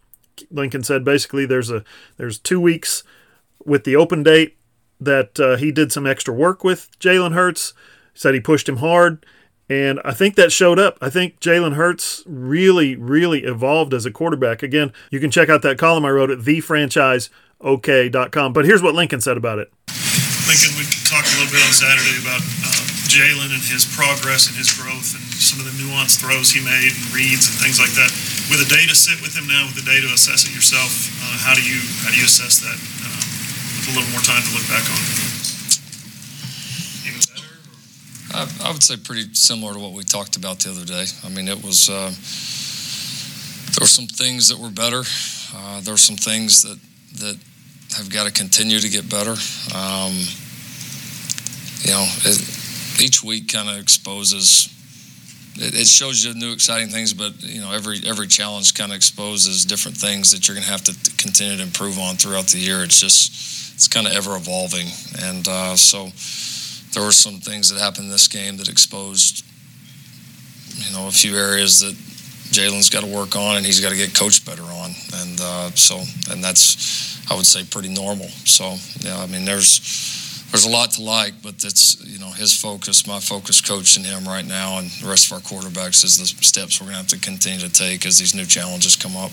Lincoln 0.51 0.83
said 0.83 1.05
basically 1.05 1.47
there's 1.47 1.71
a 1.71 1.85
there's 2.17 2.39
two 2.39 2.61
weeks 2.61 3.03
with 3.65 3.85
the 3.85 3.97
open 3.97 4.23
date 4.23 4.57
that 5.01 5.39
uh, 5.39 5.57
he 5.57 5.71
did 5.71 5.93
some 5.93 6.07
extra 6.07 6.35
work 6.35 6.65
with 6.65 6.91
Jalen 6.99 7.33
Hurts. 7.33 7.75
Said 8.15 8.35
he 8.35 8.41
pushed 8.41 8.69
him 8.69 8.79
hard 8.79 9.25
and 9.71 10.01
I 10.05 10.13
think 10.13 10.35
that 10.37 10.51
showed 10.51 10.79
up. 10.79 10.97
I 11.01 11.09
think 11.11 11.41
Jalen 11.41 11.75
Hurts 11.75 12.23
really, 12.27 12.97
really 12.97 13.45
evolved 13.45 13.93
as 13.93 14.07
a 14.07 14.11
quarterback. 14.11 14.63
Again, 14.63 14.95
you 15.11 15.21
can 15.21 15.31
check 15.31 15.51
out 15.51 15.61
that 15.63 15.77
column 15.77 16.07
I 16.07 16.11
wrote 16.11 16.31
at 16.31 16.39
thefranchiseok.com. 16.39 18.53
But 18.55 18.65
here's 18.65 18.83
what 18.83 18.95
Lincoln 18.95 19.21
said 19.21 19.37
about 19.37 19.59
it. 19.59 19.71
Lincoln, 20.49 20.73
we 20.81 20.89
talked 21.05 21.29
a 21.29 21.37
little 21.37 21.53
bit 21.53 21.61
on 21.61 21.77
Saturday 21.77 22.17
about 22.23 22.41
uh, 22.41 22.81
Jalen 23.13 23.53
and 23.53 23.61
his 23.61 23.85
progress 23.85 24.49
and 24.49 24.57
his 24.57 24.73
growth 24.73 25.13
and 25.13 25.21
some 25.37 25.61
of 25.61 25.69
the 25.69 25.77
nuanced 25.77 26.25
throws 26.25 26.49
he 26.53 26.65
made 26.65 26.97
and 26.97 27.13
reads 27.13 27.53
and 27.53 27.61
things 27.61 27.77
like 27.79 27.93
that. 27.93 28.09
With 28.49 28.65
the 28.65 28.71
data 28.75 28.95
set 28.97 29.21
with 29.21 29.37
him 29.37 29.47
now, 29.47 29.69
with 29.69 29.77
the 29.77 29.85
data 29.85 30.09
assess 30.09 30.49
it 30.49 30.55
yourself, 30.55 30.89
uh, 31.21 31.37
how 31.45 31.55
do 31.55 31.61
you 31.61 31.81
how 32.01 32.11
do 32.11 32.17
you 32.17 32.25
assess 32.25 32.65
that 32.65 32.79
um, 33.05 33.21
with 33.77 33.93
a 33.93 33.93
little 33.93 34.11
more 34.11 34.25
time 34.25 34.41
to 34.41 34.51
look 34.57 34.65
back 34.73 34.89
on? 34.89 35.01
I, 38.31 38.69
I, 38.69 38.73
would 38.73 38.83
say 38.83 38.97
pretty 38.97 39.33
similar 39.33 39.73
to 39.73 39.79
what 39.79 39.93
we 39.93 40.05
talked 40.05 40.37
about 40.37 40.61
the 40.61 40.71
other 40.71 40.85
day. 40.85 41.07
I 41.25 41.29
mean, 41.31 41.49
it 41.49 41.63
was 41.63 41.89
uh, 41.89 42.13
there 43.73 43.85
were 43.85 43.87
some 43.87 44.07
things 44.07 44.49
that 44.49 44.59
were 44.59 44.71
better. 44.71 45.03
Uh, 45.55 45.81
there 45.81 45.95
were 45.95 45.99
some 45.99 46.17
things 46.17 46.63
that 46.63 46.79
that 47.21 47.39
have 47.97 48.13
got 48.13 48.27
to 48.27 48.33
continue 48.33 48.79
to 48.79 48.89
get 48.89 49.09
better. 49.09 49.37
Um, 49.75 50.13
you 51.83 51.91
know, 51.93 52.05
it, 52.25 53.01
each 53.01 53.23
week 53.25 53.53
kind 53.53 53.69
of 53.69 53.79
exposes. 53.79 54.75
It, 55.59 55.75
it, 55.75 55.87
shows 55.87 56.25
you 56.25 56.35
new 56.35 56.53
exciting 56.53 56.89
things, 56.89 57.13
but 57.13 57.43
you 57.43 57.61
know, 57.61 57.73
every 57.73 58.01
every 58.07 58.27
challenge 58.27 58.75
kind 58.75 58.93
of 58.93 58.97
exposes 58.97 59.65
different 59.65 59.97
things 59.97 60.31
that 60.31 60.47
you're 60.47 60.55
going 60.55 60.65
to 60.65 60.71
have 60.71 60.85
to 60.85 61.17
continue 61.17 61.57
to 61.57 61.63
improve 61.63 61.99
on 61.99 62.17
throughout 62.17 62.47
the 62.49 62.59
year. 62.59 62.85
It's 62.85 63.01
just 63.01 63.75
it's 63.75 63.89
kind 63.89 64.07
of 64.07 64.13
ever 64.13 64.37
evolving, 64.37 64.87
and 65.23 65.47
uh, 65.49 65.77
so 65.77 66.11
there 66.95 67.05
were 67.05 67.13
some 67.13 67.41
things 67.41 67.71
that 67.71 67.81
happened 67.81 68.07
in 68.07 68.11
this 68.11 68.29
game 68.29 68.57
that 68.59 68.69
exposed 68.69 69.45
you 70.75 70.93
know 70.95 71.09
a 71.09 71.11
few 71.11 71.37
areas 71.37 71.81
that 71.81 71.95
Jalen's 72.51 72.91
got 72.91 73.03
to 73.03 73.13
work 73.15 73.37
on 73.37 73.57
and 73.57 73.67
he's 73.67 73.81
got 73.81 73.91
to 73.91 73.97
get 73.97 74.15
coached 74.15 74.47
better 74.47 74.63
on, 74.63 74.91
and 75.15 75.41
uh, 75.41 75.71
so 75.73 75.99
and 76.31 76.43
that's 76.43 77.31
I 77.31 77.35
would 77.35 77.47
say 77.47 77.65
pretty 77.65 77.89
normal. 77.89 78.29
So 78.45 78.77
yeah, 79.01 79.19
I 79.19 79.27
mean 79.27 79.45
there's 79.45 80.28
there's 80.51 80.65
a 80.65 80.71
lot 80.71 80.93
to 80.93 81.03
like, 81.03 81.43
but 81.43 81.59
that's 81.59 82.03
you 82.05 82.19
know 82.19 82.31
his 82.31 82.59
focus, 82.59 83.07
my 83.07 83.21
focus, 83.21 83.61
coaching 83.61 84.05
him 84.05 84.25
right 84.27 84.47
now, 84.47 84.79
and 84.79 84.91
the 84.91 85.09
rest 85.09 85.27
of 85.27 85.33
our 85.33 85.41
quarterbacks 85.41 86.05
is 86.05 86.19
the 86.19 86.27
steps 86.45 86.81
we're 86.81 86.87
gonna 86.87 86.99
have 86.99 87.09
to 87.09 87.19
continue 87.19 87.61
to 87.61 87.71
take 87.71 88.07
as 88.07 88.19
these 88.19 88.35
new 88.35 88.47
challenges 88.47 88.97
come 88.97 89.17
up. 89.17 89.31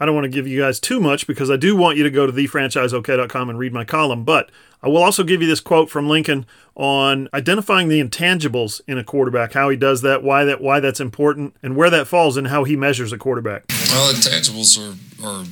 I 0.00 0.04
don't 0.04 0.16
want 0.16 0.24
to 0.24 0.30
give 0.30 0.48
you 0.48 0.60
guys 0.60 0.80
too 0.80 0.98
much 0.98 1.28
because 1.28 1.48
I 1.48 1.56
do 1.56 1.76
want 1.76 1.96
you 1.96 2.02
to 2.02 2.10
go 2.10 2.26
to 2.26 2.32
thefranchiseok.com 2.32 3.50
and 3.50 3.56
read 3.56 3.72
my 3.72 3.84
column, 3.84 4.24
but 4.24 4.50
I 4.82 4.88
will 4.88 5.02
also 5.02 5.22
give 5.22 5.40
you 5.40 5.46
this 5.46 5.60
quote 5.60 5.90
from 5.90 6.08
Lincoln 6.08 6.44
on 6.74 7.28
identifying 7.32 7.86
the 7.86 8.02
intangibles 8.02 8.80
in 8.88 8.98
a 8.98 9.04
quarterback, 9.04 9.52
how 9.52 9.68
he 9.68 9.76
does 9.76 10.02
that, 10.02 10.24
why 10.24 10.44
that 10.44 10.60
why 10.60 10.80
that's 10.80 10.98
important, 10.98 11.54
and 11.62 11.76
where 11.76 11.88
that 11.90 12.08
falls 12.08 12.36
and 12.36 12.48
how 12.48 12.64
he 12.64 12.74
measures 12.74 13.12
a 13.12 13.18
quarterback. 13.18 13.66
Well, 13.68 14.12
intangibles 14.12 14.76
are, 14.76 14.96
are 15.24 15.44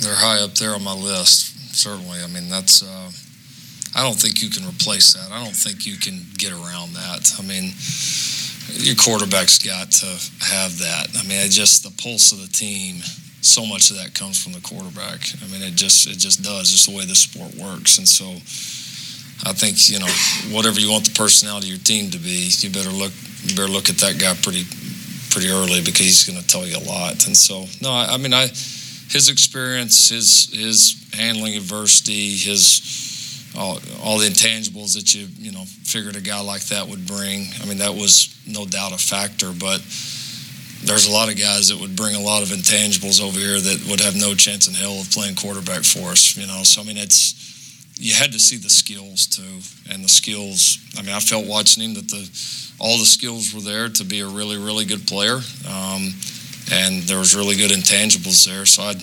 they're 0.00 0.16
high 0.16 0.42
up 0.42 0.54
there 0.54 0.74
on 0.74 0.82
my 0.82 0.94
list. 0.94 1.76
Certainly, 1.76 2.18
I 2.24 2.26
mean 2.26 2.48
that's. 2.48 2.82
Uh, 2.82 3.12
I 3.94 4.02
don't 4.02 4.18
think 4.18 4.42
you 4.42 4.50
can 4.50 4.66
replace 4.66 5.14
that. 5.14 5.30
I 5.30 5.42
don't 5.42 5.54
think 5.54 5.86
you 5.86 5.96
can 5.96 6.20
get 6.36 6.52
around 6.52 6.94
that. 6.94 7.32
I 7.38 7.42
mean, 7.42 7.70
your 8.82 8.96
quarterback's 8.96 9.58
got 9.58 9.92
to 10.02 10.06
have 10.44 10.78
that. 10.78 11.14
I 11.16 11.22
mean, 11.28 11.48
just 11.50 11.84
the 11.84 11.94
pulse 12.02 12.32
of 12.32 12.40
the 12.40 12.48
team. 12.48 12.96
So 13.40 13.64
much 13.66 13.90
of 13.90 13.98
that 13.98 14.14
comes 14.14 14.42
from 14.42 14.52
the 14.52 14.60
quarterback. 14.60 15.20
I 15.42 15.46
mean, 15.52 15.62
it 15.62 15.74
just 15.74 16.08
it 16.08 16.18
just 16.18 16.42
does. 16.42 16.72
It's 16.72 16.86
the 16.86 16.96
way 16.96 17.04
the 17.04 17.14
sport 17.14 17.54
works, 17.54 17.98
and 17.98 18.08
so 18.08 18.24
I 19.46 19.52
think 19.52 19.76
you 19.92 20.00
know 20.00 20.10
whatever 20.56 20.80
you 20.80 20.90
want 20.90 21.04
the 21.04 21.14
personality 21.14 21.68
of 21.68 21.76
your 21.76 21.84
team 21.84 22.10
to 22.10 22.18
be, 22.18 22.48
you 22.50 22.70
better 22.70 22.90
look 22.90 23.12
you 23.44 23.54
better 23.54 23.70
look 23.70 23.90
at 23.90 23.98
that 23.98 24.18
guy 24.18 24.32
pretty 24.40 24.64
pretty 25.28 25.50
early 25.50 25.84
because 25.84 26.06
he's 26.08 26.24
going 26.24 26.40
to 26.40 26.46
tell 26.46 26.66
you 26.66 26.78
a 26.78 26.84
lot. 26.88 27.26
And 27.26 27.36
so 27.36 27.66
no, 27.82 27.92
I, 27.92 28.14
I 28.14 28.16
mean 28.16 28.32
I 28.32 28.48
his 29.12 29.28
experience, 29.28 30.08
his 30.08 30.48
his 30.50 31.04
handling 31.12 31.54
adversity, 31.54 32.30
his 32.30 32.80
all, 33.56 33.78
all 34.02 34.18
the 34.18 34.26
intangibles 34.26 34.94
that 34.94 35.14
you 35.14 35.28
you 35.38 35.52
know 35.52 35.64
figured 35.84 36.16
a 36.16 36.20
guy 36.20 36.40
like 36.40 36.62
that 36.66 36.86
would 36.88 37.06
bring. 37.06 37.46
I 37.62 37.66
mean, 37.66 37.78
that 37.78 37.94
was 37.94 38.34
no 38.46 38.66
doubt 38.66 38.92
a 38.92 38.98
factor, 38.98 39.52
but 39.52 39.80
there's 40.84 41.06
a 41.08 41.12
lot 41.12 41.30
of 41.30 41.38
guys 41.38 41.68
that 41.68 41.80
would 41.80 41.96
bring 41.96 42.14
a 42.14 42.20
lot 42.20 42.42
of 42.42 42.48
intangibles 42.48 43.22
over 43.22 43.38
here 43.38 43.58
that 43.58 43.86
would 43.88 44.00
have 44.00 44.16
no 44.16 44.34
chance 44.34 44.68
in 44.68 44.74
hell 44.74 45.00
of 45.00 45.10
playing 45.10 45.34
quarterback 45.36 45.82
for 45.82 46.10
us. 46.10 46.36
You 46.36 46.46
know, 46.46 46.62
so 46.62 46.82
I 46.82 46.84
mean, 46.84 46.98
it's 46.98 47.40
you 47.96 48.14
had 48.14 48.32
to 48.32 48.40
see 48.40 48.56
the 48.56 48.70
skills 48.70 49.26
too, 49.26 49.92
and 49.92 50.04
the 50.04 50.08
skills. 50.08 50.78
I 50.98 51.02
mean, 51.02 51.14
I 51.14 51.20
felt 51.20 51.46
watching 51.46 51.82
him 51.82 51.94
that 51.94 52.08
the 52.08 52.28
all 52.80 52.98
the 52.98 53.06
skills 53.06 53.54
were 53.54 53.60
there 53.62 53.88
to 53.88 54.04
be 54.04 54.20
a 54.20 54.26
really 54.26 54.58
really 54.58 54.84
good 54.84 55.06
player, 55.06 55.38
um, 55.68 56.12
and 56.72 57.02
there 57.04 57.18
was 57.18 57.36
really 57.36 57.56
good 57.56 57.70
intangibles 57.70 58.44
there. 58.46 58.66
So 58.66 58.82
I, 58.82 58.94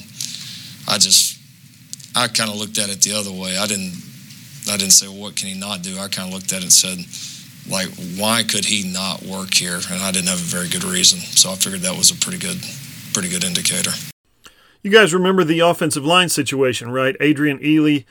I 0.94 0.98
just 0.98 1.40
I 2.16 2.28
kind 2.28 2.50
of 2.50 2.58
looked 2.58 2.78
at 2.78 2.90
it 2.90 3.02
the 3.02 3.14
other 3.14 3.32
way. 3.32 3.58
I 3.58 3.66
didn't 3.66 3.94
I 4.72 4.78
didn't 4.78 4.94
say, 4.94 5.08
well, 5.08 5.18
what 5.18 5.36
can 5.36 5.50
he 5.50 5.60
not 5.60 5.82
do? 5.82 5.98
I 6.00 6.08
kind 6.08 6.28
of 6.28 6.34
looked 6.34 6.54
at 6.54 6.60
it 6.60 6.64
and 6.64 6.74
said, 6.74 7.00
like, 7.70 7.90
why 8.18 8.44
could 8.44 8.66
he 8.66 8.90
not 8.90 9.22
work 9.22 9.54
here? 9.54 9.80
And 9.92 10.02
I 10.02 10.12
didn't 10.12 10.30
have 10.30 10.40
a 10.40 10.56
very 10.56 10.70
good 10.70 10.84
reason. 10.84 11.20
So 11.20 11.52
I 11.52 11.56
figured 11.56 11.82
that 11.82 11.98
was 11.98 12.10
a 12.10 12.16
pretty 12.16 12.40
good, 12.40 12.64
pretty 13.14 13.30
good 13.30 13.44
indicator. 13.44 13.92
You 14.82 14.90
guys 14.90 15.14
remember 15.14 15.44
the 15.44 15.60
offensive 15.60 16.06
line 16.06 16.30
situation, 16.30 16.92
right? 16.92 17.16
Adrian 17.20 17.60
Ealy 17.60 18.06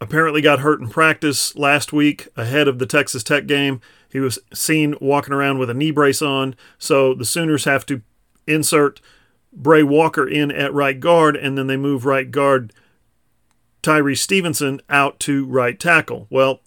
apparently 0.00 0.40
got 0.40 0.60
hurt 0.60 0.80
in 0.80 0.88
practice 0.88 1.54
last 1.56 1.92
week 1.92 2.28
ahead 2.36 2.68
of 2.68 2.78
the 2.78 2.86
Texas 2.86 3.22
Tech 3.22 3.46
game. 3.46 3.80
He 4.10 4.20
was 4.20 4.38
seen 4.52 4.96
walking 5.00 5.32
around 5.32 5.58
with 5.58 5.70
a 5.70 5.74
knee 5.74 5.92
brace 5.92 6.20
on. 6.20 6.56
So 6.78 7.14
the 7.14 7.24
Sooners 7.24 7.64
have 7.64 7.86
to 7.86 8.02
insert 8.46 9.00
Bray 9.52 9.82
Walker 9.82 10.28
in 10.28 10.50
at 10.50 10.74
right 10.74 10.98
guard, 10.98 11.36
and 11.36 11.56
then 11.56 11.68
they 11.68 11.76
move 11.76 12.04
right 12.04 12.30
guard 12.30 12.72
Tyree 13.82 14.16
Stevenson 14.16 14.80
out 14.88 15.20
to 15.20 15.46
right 15.46 15.78
tackle. 15.78 16.26
Well, 16.30 16.60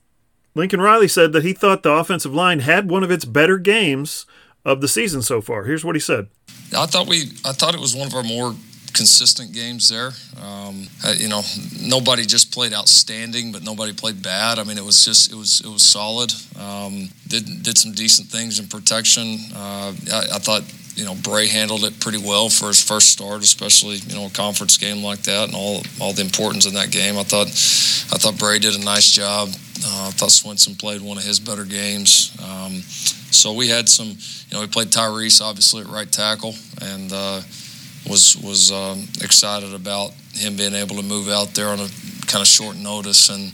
Lincoln 0.55 0.81
Riley 0.81 1.07
said 1.07 1.33
that 1.33 1.43
he 1.43 1.53
thought 1.53 1.83
the 1.83 1.91
offensive 1.91 2.33
line 2.33 2.59
had 2.59 2.89
one 2.89 3.03
of 3.03 3.11
its 3.11 3.25
better 3.25 3.57
games 3.57 4.25
of 4.65 4.81
the 4.81 4.87
season 4.87 5.21
so 5.21 5.41
far. 5.41 5.63
Here's 5.63 5.83
what 5.83 5.95
he 5.95 5.99
said. 5.99 6.27
I 6.75 6.85
thought 6.85 7.07
we 7.07 7.31
I 7.45 7.51
thought 7.51 7.73
it 7.73 7.81
was 7.81 7.95
one 7.95 8.07
of 8.07 8.13
our 8.13 8.23
more 8.23 8.55
consistent 8.93 9.51
games 9.53 9.89
there. 9.89 10.11
Um, 10.41 10.87
you 11.17 11.27
know, 11.27 11.41
nobody 11.81 12.25
just 12.25 12.53
played 12.53 12.73
outstanding, 12.73 13.51
but 13.51 13.63
nobody 13.63 13.93
played 13.93 14.21
bad. 14.21 14.59
I 14.59 14.63
mean, 14.63 14.77
it 14.77 14.83
was 14.83 15.03
just 15.03 15.31
it 15.31 15.35
was 15.35 15.61
it 15.61 15.67
was 15.67 15.83
solid. 15.83 16.31
Um, 16.59 17.09
did 17.27 17.63
did 17.63 17.77
some 17.77 17.91
decent 17.91 18.29
things 18.29 18.59
in 18.59 18.67
protection. 18.67 19.37
Uh, 19.55 19.93
I, 20.11 20.27
I, 20.33 20.39
thought 20.39 20.63
you 20.95 21.05
know 21.05 21.15
Bray 21.15 21.47
handled 21.47 21.83
it 21.83 21.99
pretty 21.99 22.19
well 22.19 22.49
for 22.49 22.67
his 22.67 22.81
first 22.81 23.09
start, 23.09 23.41
especially 23.41 23.95
you 23.95 24.15
know 24.15 24.27
a 24.27 24.29
conference 24.29 24.77
game 24.77 25.03
like 25.03 25.23
that 25.23 25.47
and 25.47 25.55
all 25.55 25.83
all 25.99 26.13
the 26.13 26.21
importance 26.21 26.65
in 26.65 26.73
that 26.75 26.91
game. 26.91 27.17
I 27.17 27.23
thought 27.23 27.47
I 27.47 28.17
thought 28.17 28.37
Bray 28.37 28.59
did 28.59 28.75
a 28.75 28.83
nice 28.83 29.09
job. 29.11 29.49
Uh, 29.85 30.07
I 30.07 30.11
thought 30.11 30.31
Swenson 30.31 30.75
played 30.75 31.01
one 31.01 31.17
of 31.17 31.23
his 31.23 31.39
better 31.39 31.65
games. 31.65 32.35
Um, 32.43 32.81
so 33.33 33.53
we 33.53 33.67
had 33.67 33.89
some, 33.89 34.07
you 34.07 34.53
know, 34.53 34.61
we 34.61 34.67
played 34.67 34.89
Tyrese 34.89 35.41
obviously 35.41 35.81
at 35.81 35.87
right 35.87 36.09
tackle 36.09 36.53
and 36.81 37.11
uh, 37.11 37.41
was 38.07 38.37
was 38.43 38.71
um, 38.71 39.07
excited 39.21 39.73
about 39.73 40.11
him 40.33 40.55
being 40.55 40.73
able 40.73 40.95
to 40.97 41.03
move 41.03 41.29
out 41.29 41.53
there 41.55 41.69
on 41.69 41.79
a 41.79 41.87
kind 42.27 42.41
of 42.41 42.47
short 42.47 42.75
notice 42.77 43.29
and 43.29 43.51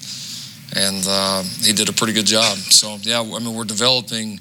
and 0.75 1.05
uh, 1.07 1.43
he 1.61 1.73
did 1.73 1.89
a 1.89 1.93
pretty 1.93 2.13
good 2.13 2.25
job. 2.25 2.57
So 2.57 2.97
yeah, 3.01 3.21
I 3.21 3.39
mean 3.39 3.55
we're 3.55 3.63
developing 3.63 4.39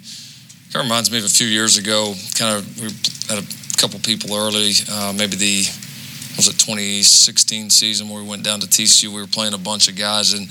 Kind 0.73 0.85
of 0.85 0.91
reminds 0.91 1.11
me 1.11 1.17
of 1.17 1.25
a 1.25 1.29
few 1.29 1.47
years 1.47 1.79
ago. 1.79 2.13
Kind 2.37 2.59
of, 2.59 2.81
we 2.81 2.89
had 3.35 3.43
a 3.43 3.79
couple 3.79 3.99
people 4.01 4.37
early, 4.37 4.73
uh, 4.93 5.15
maybe 5.17 5.35
the 5.37 5.65
was 6.37 6.47
it 6.47 6.59
2016 6.61 7.71
season 7.71 8.09
where 8.09 8.23
we 8.23 8.29
went 8.29 8.45
down 8.45 8.61
to 8.61 8.67
TCU. 8.67 9.09
We 9.09 9.21
were 9.21 9.27
playing 9.27 9.55
a 9.55 9.59
bunch 9.59 9.89
of 9.89 9.97
guys, 9.97 10.35
and 10.35 10.47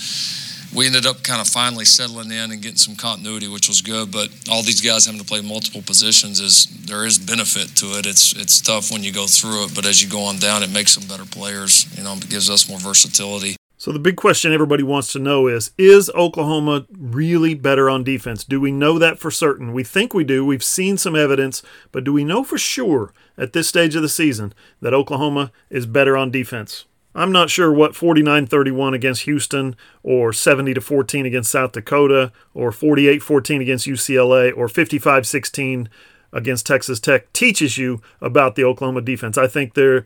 we 0.76 0.88
ended 0.88 1.06
up 1.06 1.22
kind 1.24 1.40
of 1.40 1.48
finally 1.48 1.86
settling 1.86 2.32
in 2.32 2.52
and 2.52 2.62
getting 2.62 2.78
some 2.78 2.96
continuity, 2.96 3.48
which 3.48 3.68
was 3.68 3.82
good. 3.82 4.12
But 4.12 4.30
all 4.50 4.64
these 4.64 4.82
guys 4.82 5.06
having 5.06 5.22
to 5.22 5.26
play 5.26 5.42
multiple 5.42 5.84
positions 5.84 6.40
is 6.40 6.66
there 6.88 7.06
is 7.06 7.20
benefit 7.20 7.76
to 7.78 8.00
it. 8.00 8.08
It's 8.08 8.34
it's 8.34 8.60
tough 8.60 8.92
when 8.92 9.04
you 9.04 9.14
go 9.14 9.28
through 9.28 9.66
it, 9.66 9.76
but 9.76 9.86
as 9.86 10.02
you 10.02 10.10
go 10.10 10.24
on 10.24 10.38
down, 10.38 10.64
it 10.64 10.72
makes 10.72 10.96
them 10.96 11.08
better 11.08 11.26
players. 11.26 11.86
You 11.96 12.04
know, 12.04 12.14
it 12.14 12.28
gives 12.28 12.50
us 12.50 12.68
more 12.68 12.80
versatility. 12.80 13.56
So 13.80 13.92
the 13.92 14.00
big 14.00 14.18
question 14.18 14.52
everybody 14.52 14.82
wants 14.82 15.12
to 15.12 15.20
know 15.20 15.46
is 15.46 15.70
is 15.78 16.10
Oklahoma 16.16 16.88
really 16.92 17.54
better 17.54 17.92
on 17.92 18.04
defense? 18.04 18.44
Do 18.44 18.60
we 18.60 18.72
know 18.72 18.98
that 18.98 19.20
for 19.20 19.30
certain? 19.30 19.72
We 19.72 19.84
think 19.84 20.16
we 20.16 20.24
do. 20.24 20.44
We've 20.44 20.64
seen 20.64 20.98
some 20.98 21.16
evidence, 21.16 21.62
but 21.92 22.04
do 22.04 22.12
we 22.12 22.24
know 22.24 22.44
for 22.44 22.58
sure 22.58 23.14
at 23.38 23.54
this 23.54 23.68
stage 23.68 23.96
of 23.96 24.02
the 24.02 24.10
season 24.10 24.56
that 24.82 24.96
Oklahoma 24.96 25.52
is 25.70 25.86
better 25.86 26.18
on 26.18 26.32
defense? 26.32 26.86
I'm 27.14 27.32
not 27.32 27.52
sure 27.52 27.72
what 27.72 27.94
49-31 27.94 28.96
against 28.96 29.24
Houston 29.24 29.76
or 30.02 30.34
70 30.34 30.74
to 30.74 30.82
14 30.82 31.28
against 31.28 31.52
South 31.52 31.72
Dakota 31.72 32.32
or 32.56 32.72
48-14 32.72 33.62
against 33.62 33.88
UCLA 33.88 34.52
or 34.58 34.68
55-16 34.68 35.88
against 36.34 36.66
Texas 36.66 37.00
Tech 37.00 37.32
teaches 37.34 37.78
you 37.78 38.02
about 38.22 38.56
the 38.56 38.64
Oklahoma 38.64 39.02
defense. 39.02 39.38
I 39.38 39.48
think 39.48 39.74
there 39.74 40.06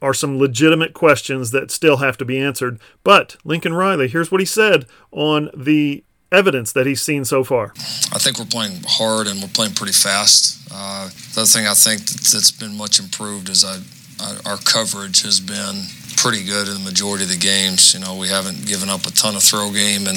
are 0.00 0.14
some 0.14 0.38
legitimate 0.38 0.92
questions 0.94 1.50
that 1.50 1.70
still 1.70 1.98
have 1.98 2.16
to 2.18 2.24
be 2.24 2.38
answered. 2.38 2.78
But 3.04 3.36
Lincoln 3.44 3.74
Riley, 3.74 4.08
here's 4.08 4.30
what 4.30 4.40
he 4.40 4.46
said 4.46 4.86
on 5.10 5.50
the 5.56 6.04
evidence 6.30 6.72
that 6.72 6.86
he's 6.86 7.02
seen 7.02 7.24
so 7.24 7.44
far. 7.44 7.72
I 8.12 8.18
think 8.18 8.38
we're 8.38 8.46
playing 8.46 8.82
hard 8.86 9.26
and 9.26 9.40
we're 9.40 9.48
playing 9.48 9.74
pretty 9.74 9.92
fast. 9.92 10.58
Uh, 10.72 11.08
the 11.34 11.42
other 11.42 11.46
thing 11.46 11.66
I 11.66 11.74
think 11.74 12.00
that's 12.00 12.50
been 12.50 12.76
much 12.76 12.98
improved 12.98 13.50
is 13.50 13.64
I, 13.64 13.78
I, 14.20 14.38
our 14.46 14.56
coverage 14.56 15.22
has 15.22 15.40
been 15.40 15.84
pretty 16.16 16.44
good 16.44 16.68
in 16.68 16.74
the 16.74 16.84
majority 16.84 17.24
of 17.24 17.30
the 17.30 17.38
games. 17.38 17.92
You 17.92 18.00
know, 18.00 18.16
we 18.16 18.28
haven't 18.28 18.66
given 18.66 18.88
up 18.88 19.04
a 19.06 19.10
ton 19.10 19.36
of 19.36 19.42
throw 19.42 19.70
game 19.72 20.06
and 20.06 20.16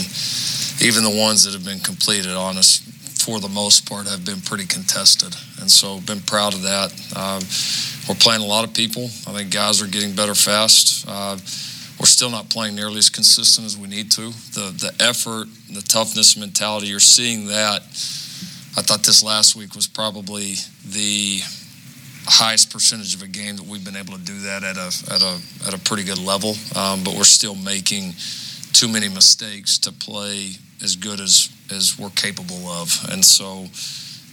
even 0.82 1.04
the 1.04 1.14
ones 1.14 1.44
that 1.44 1.54
have 1.54 1.66
been 1.66 1.80
completed 1.80 2.32
on 2.32 2.58
us, 2.58 2.80
for 3.26 3.40
the 3.40 3.50
most 3.50 3.90
part, 3.90 4.08
have 4.08 4.24
been 4.24 4.40
pretty 4.42 4.68
contested. 4.68 5.36
And 5.60 5.70
so, 5.70 6.00
been 6.02 6.22
proud 6.22 6.54
of 6.54 6.62
that. 6.62 6.94
Uh, 7.16 7.42
we're 8.08 8.22
playing 8.22 8.44
a 8.44 8.46
lot 8.46 8.64
of 8.64 8.74
people. 8.74 9.06
I 9.26 9.34
think 9.34 9.52
guys 9.52 9.82
are 9.82 9.88
getting 9.88 10.14
better 10.14 10.36
fast. 10.36 11.06
Uh, 11.08 11.38
we're 12.00 12.06
still 12.06 12.30
not 12.30 12.50
playing 12.50 12.76
nearly 12.76 13.00
as 13.00 13.10
consistent 13.10 13.66
as 13.66 13.78
we 13.78 13.88
need 13.88 14.12
to. 14.12 14.30
The 14.54 14.76
the 14.78 14.94
effort, 15.00 15.48
the 15.74 15.82
toughness 15.82 16.38
mentality, 16.38 16.88
you're 16.88 17.00
seeing 17.00 17.48
that. 17.48 17.82
I 18.78 18.82
thought 18.82 19.04
this 19.04 19.24
last 19.24 19.56
week 19.56 19.74
was 19.74 19.88
probably 19.88 20.56
the 20.86 21.40
highest 22.28 22.72
percentage 22.72 23.16
of 23.16 23.22
a 23.24 23.28
game 23.28 23.56
that 23.56 23.66
we've 23.66 23.86
been 23.86 23.96
able 23.96 24.14
to 24.14 24.24
do 24.24 24.38
that 24.42 24.64
at 24.64 24.78
a 24.78 24.92
at 25.14 25.24
a 25.24 25.40
at 25.68 25.74
a 25.74 25.80
pretty 25.80 26.04
good 26.04 26.20
level. 26.20 26.54
Um, 26.76 27.04
but 27.04 27.16
we're 27.16 27.24
still 27.24 27.56
making 27.56 28.14
too 28.74 28.88
many 28.88 29.08
mistakes 29.10 29.80
to 29.80 29.92
play 29.92 30.52
as 30.84 30.96
good 30.96 31.20
as 31.22 31.50
as 31.72 31.98
we're 31.98 32.10
capable 32.12 32.68
of. 32.68 32.90
And 33.12 33.24
so, 33.24 33.66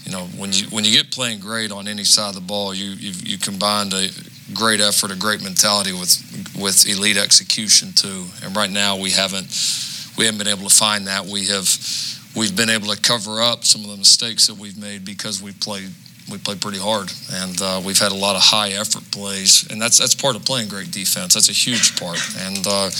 you 0.04 0.12
know, 0.12 0.26
when 0.36 0.52
you 0.52 0.66
when 0.66 0.84
you 0.84 0.92
get 0.92 1.10
playing 1.10 1.40
great 1.40 1.70
on 1.72 1.88
any 1.88 2.04
side 2.04 2.28
of 2.28 2.34
the 2.34 2.40
ball, 2.40 2.74
you 2.74 2.90
you, 2.90 3.12
you 3.24 3.38
combined 3.38 3.92
a 3.92 4.08
great 4.52 4.80
effort, 4.80 5.10
a 5.10 5.16
great 5.16 5.42
mentality 5.42 5.92
with 5.92 6.54
with 6.58 6.86
elite 6.88 7.16
execution 7.16 7.92
too. 7.94 8.24
And 8.44 8.56
right 8.56 8.70
now 8.70 8.96
we 8.96 9.10
haven't 9.10 9.48
we 10.16 10.24
haven't 10.26 10.38
been 10.38 10.48
able 10.48 10.68
to 10.68 10.74
find 10.74 11.06
that. 11.06 11.26
We 11.26 11.46
have 11.46 11.68
we've 12.34 12.56
been 12.56 12.70
able 12.70 12.88
to 12.88 13.00
cover 13.00 13.40
up 13.40 13.64
some 13.64 13.82
of 13.82 13.90
the 13.90 13.96
mistakes 13.96 14.46
that 14.46 14.56
we've 14.56 14.78
made 14.78 15.04
because 15.04 15.42
we 15.42 15.52
played 15.52 15.90
we 16.30 16.38
played 16.38 16.60
pretty 16.60 16.78
hard, 16.78 17.12
and 17.32 17.60
uh, 17.60 17.82
we've 17.84 17.98
had 17.98 18.12
a 18.12 18.16
lot 18.16 18.36
of 18.36 18.42
high 18.42 18.70
effort 18.70 19.02
plays, 19.10 19.66
and 19.70 19.82
that's 19.82 19.98
that's 19.98 20.14
part 20.14 20.36
of 20.36 20.44
playing 20.44 20.68
great 20.68 20.90
defense. 20.90 21.34
That's 21.34 21.48
a 21.48 21.52
huge 21.52 21.98
part, 21.98 22.18
and. 22.38 22.66
Uh, 22.66 22.90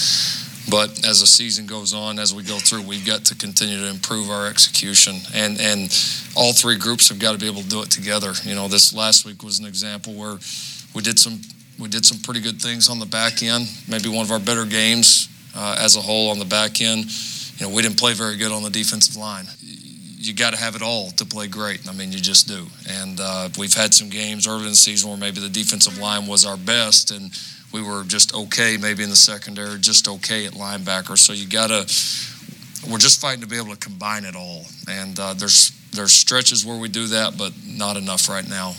but 0.69 1.05
as 1.05 1.19
the 1.19 1.27
season 1.27 1.65
goes 1.65 1.93
on, 1.93 2.19
as 2.19 2.33
we 2.33 2.43
go 2.43 2.57
through, 2.57 2.83
we've 2.83 3.05
got 3.05 3.25
to 3.25 3.35
continue 3.35 3.77
to 3.79 3.89
improve 3.89 4.29
our 4.29 4.47
execution, 4.47 5.15
and 5.33 5.59
and 5.59 5.91
all 6.35 6.53
three 6.53 6.77
groups 6.77 7.09
have 7.09 7.19
got 7.19 7.33
to 7.33 7.37
be 7.37 7.47
able 7.47 7.61
to 7.61 7.69
do 7.69 7.81
it 7.81 7.91
together. 7.91 8.31
You 8.43 8.55
know, 8.55 8.67
this 8.67 8.93
last 8.93 9.25
week 9.25 9.43
was 9.43 9.59
an 9.59 9.65
example 9.65 10.13
where 10.13 10.37
we 10.95 11.01
did 11.01 11.19
some 11.19 11.41
we 11.79 11.89
did 11.89 12.05
some 12.05 12.19
pretty 12.19 12.39
good 12.39 12.61
things 12.61 12.89
on 12.89 12.99
the 12.99 13.05
back 13.05 13.43
end. 13.43 13.67
Maybe 13.87 14.09
one 14.09 14.25
of 14.25 14.31
our 14.31 14.39
better 14.39 14.65
games 14.65 15.27
uh, 15.55 15.75
as 15.79 15.95
a 15.95 16.01
whole 16.01 16.29
on 16.29 16.39
the 16.39 16.45
back 16.45 16.81
end. 16.81 17.05
You 17.57 17.67
know, 17.67 17.75
we 17.75 17.81
didn't 17.81 17.99
play 17.99 18.13
very 18.13 18.37
good 18.37 18.51
on 18.51 18.63
the 18.63 18.69
defensive 18.69 19.15
line. 19.15 19.45
You 19.61 20.33
got 20.33 20.53
to 20.53 20.59
have 20.59 20.75
it 20.75 20.81
all 20.81 21.11
to 21.11 21.25
play 21.25 21.47
great. 21.47 21.87
I 21.89 21.91
mean, 21.91 22.11
you 22.11 22.19
just 22.19 22.47
do. 22.47 22.65
And 22.89 23.19
uh, 23.19 23.49
we've 23.59 23.73
had 23.73 23.93
some 23.93 24.09
games 24.09 24.47
early 24.47 24.63
in 24.63 24.69
the 24.69 24.75
season 24.75 25.09
where 25.09 25.19
maybe 25.19 25.41
the 25.41 25.49
defensive 25.49 25.97
line 25.97 26.27
was 26.27 26.45
our 26.45 26.55
best, 26.55 27.11
and 27.11 27.29
we 27.73 27.81
were 27.81 28.03
just 28.03 28.33
okay, 28.33 28.77
maybe 28.77 29.03
in 29.03 29.09
the 29.09 29.15
secondary, 29.15 29.79
just 29.79 30.07
okay 30.07 30.45
at 30.45 30.53
linebacker. 30.53 31.17
So 31.17 31.33
you 31.33 31.47
got 31.47 31.67
to. 31.67 32.89
We're 32.89 32.97
just 32.97 33.21
fighting 33.21 33.41
to 33.41 33.47
be 33.47 33.57
able 33.57 33.71
to 33.73 33.77
combine 33.77 34.25
it 34.25 34.35
all, 34.35 34.65
and 34.89 35.19
uh, 35.19 35.33
there's 35.33 35.71
there's 35.91 36.11
stretches 36.11 36.65
where 36.65 36.77
we 36.77 36.89
do 36.89 37.07
that, 37.07 37.37
but 37.37 37.53
not 37.65 37.97
enough 37.97 38.29
right 38.29 38.47
now. 38.47 38.75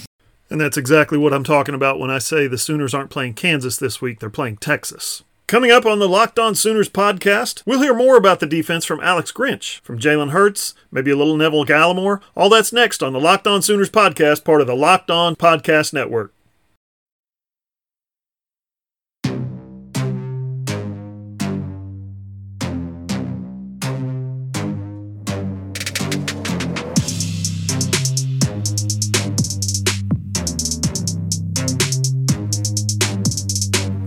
And 0.50 0.60
that's 0.60 0.76
exactly 0.76 1.18
what 1.18 1.32
I'm 1.32 1.44
talking 1.44 1.74
about 1.74 1.98
when 1.98 2.10
I 2.10 2.18
say 2.18 2.46
the 2.46 2.58
Sooners 2.58 2.94
aren't 2.94 3.10
playing 3.10 3.34
Kansas 3.34 3.76
this 3.76 4.00
week, 4.00 4.20
they're 4.20 4.30
playing 4.30 4.58
Texas. 4.58 5.22
Coming 5.46 5.70
up 5.70 5.84
on 5.84 5.98
the 5.98 6.08
Locked 6.08 6.38
On 6.38 6.54
Sooners 6.54 6.88
podcast, 6.88 7.62
we'll 7.66 7.82
hear 7.82 7.94
more 7.94 8.16
about 8.16 8.40
the 8.40 8.46
defense 8.46 8.84
from 8.84 9.00
Alex 9.00 9.30
Grinch, 9.30 9.80
from 9.80 9.98
Jalen 9.98 10.30
Hurts, 10.30 10.74
maybe 10.90 11.10
a 11.10 11.16
little 11.16 11.36
Neville 11.36 11.66
Gallimore. 11.66 12.20
All 12.34 12.48
that's 12.48 12.72
next 12.72 13.02
on 13.02 13.12
the 13.12 13.20
Locked 13.20 13.46
On 13.46 13.60
Sooners 13.60 13.90
podcast, 13.90 14.44
part 14.44 14.60
of 14.60 14.66
the 14.66 14.76
Locked 14.76 15.10
On 15.10 15.36
Podcast 15.36 15.92
Network. 15.92 16.32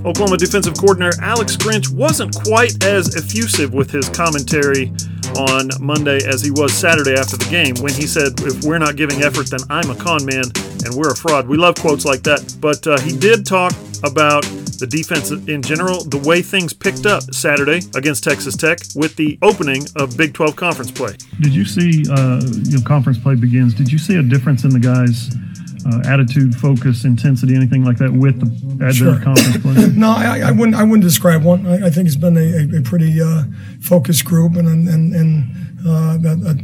Oklahoma 0.07 0.37
defensive 0.37 0.77
coordinator 0.77 1.21
Alex 1.21 1.57
Grinch 1.57 1.91
wasn't 1.91 2.33
quite 2.33 2.81
as 2.85 3.17
effusive 3.17 3.73
with 3.73 3.91
his 3.91 4.07
commentary 4.07 4.87
on 5.35 5.69
Monday 5.81 6.19
as 6.25 6.41
he 6.41 6.49
was 6.49 6.71
Saturday 6.71 7.13
after 7.13 7.35
the 7.35 7.47
game 7.51 7.75
when 7.83 7.93
he 7.93 8.07
said, 8.07 8.31
If 8.39 8.63
we're 8.63 8.77
not 8.77 8.95
giving 8.95 9.21
effort, 9.21 9.51
then 9.51 9.59
I'm 9.69 9.91
a 9.91 9.95
con 9.95 10.25
man 10.25 10.45
and 10.85 10.95
we're 10.95 11.11
a 11.11 11.15
fraud. 11.15 11.49
We 11.49 11.57
love 11.57 11.75
quotes 11.75 12.05
like 12.05 12.23
that. 12.23 12.55
But 12.61 12.87
uh, 12.87 12.97
he 12.99 13.17
did 13.17 13.45
talk 13.45 13.73
about 14.01 14.43
the 14.79 14.87
defense 14.87 15.31
in 15.31 15.61
general, 15.61 16.05
the 16.05 16.23
way 16.23 16.41
things 16.41 16.71
picked 16.73 17.05
up 17.05 17.23
Saturday 17.33 17.81
against 17.93 18.23
Texas 18.23 18.55
Tech 18.55 18.79
with 18.95 19.17
the 19.17 19.37
opening 19.41 19.85
of 19.97 20.15
Big 20.15 20.33
12 20.33 20.55
conference 20.55 20.91
play. 20.91 21.17
Did 21.41 21.53
you 21.53 21.65
see, 21.65 22.05
uh, 22.09 22.39
you 22.63 22.77
know, 22.77 22.83
conference 22.85 23.19
play 23.19 23.35
begins? 23.35 23.73
Did 23.73 23.91
you 23.91 23.97
see 23.97 24.15
a 24.15 24.23
difference 24.23 24.63
in 24.63 24.69
the 24.69 24.79
guys' 24.79 25.35
uh, 25.85 26.01
attitude, 26.05 26.55
focus, 26.55 27.05
intensity, 27.05 27.55
anything 27.55 27.83
like 27.83 27.97
that 27.97 28.11
with 28.11 28.39
the 28.39 28.47
advent 28.85 28.95
Sure. 28.95 29.13
of 29.15 29.23
conference 29.23 29.57
play? 29.57 29.87
No, 29.95 30.09
I, 30.11 30.39
I 30.39 30.51
wouldn't. 30.51 30.75
I 30.75 30.83
wouldn't 30.83 31.03
describe 31.03 31.43
one. 31.43 31.65
I, 31.65 31.87
I 31.87 31.89
think 31.89 32.07
it's 32.07 32.15
been 32.15 32.37
a, 32.37 32.75
a, 32.75 32.79
a 32.79 32.81
pretty 32.81 33.21
uh, 33.21 33.43
focused 33.81 34.25
group 34.25 34.55
and 34.55 34.67
and 34.67 35.13
and, 35.13 35.43
uh, 35.85 36.17
a, 36.23 36.51
a, 36.51 36.55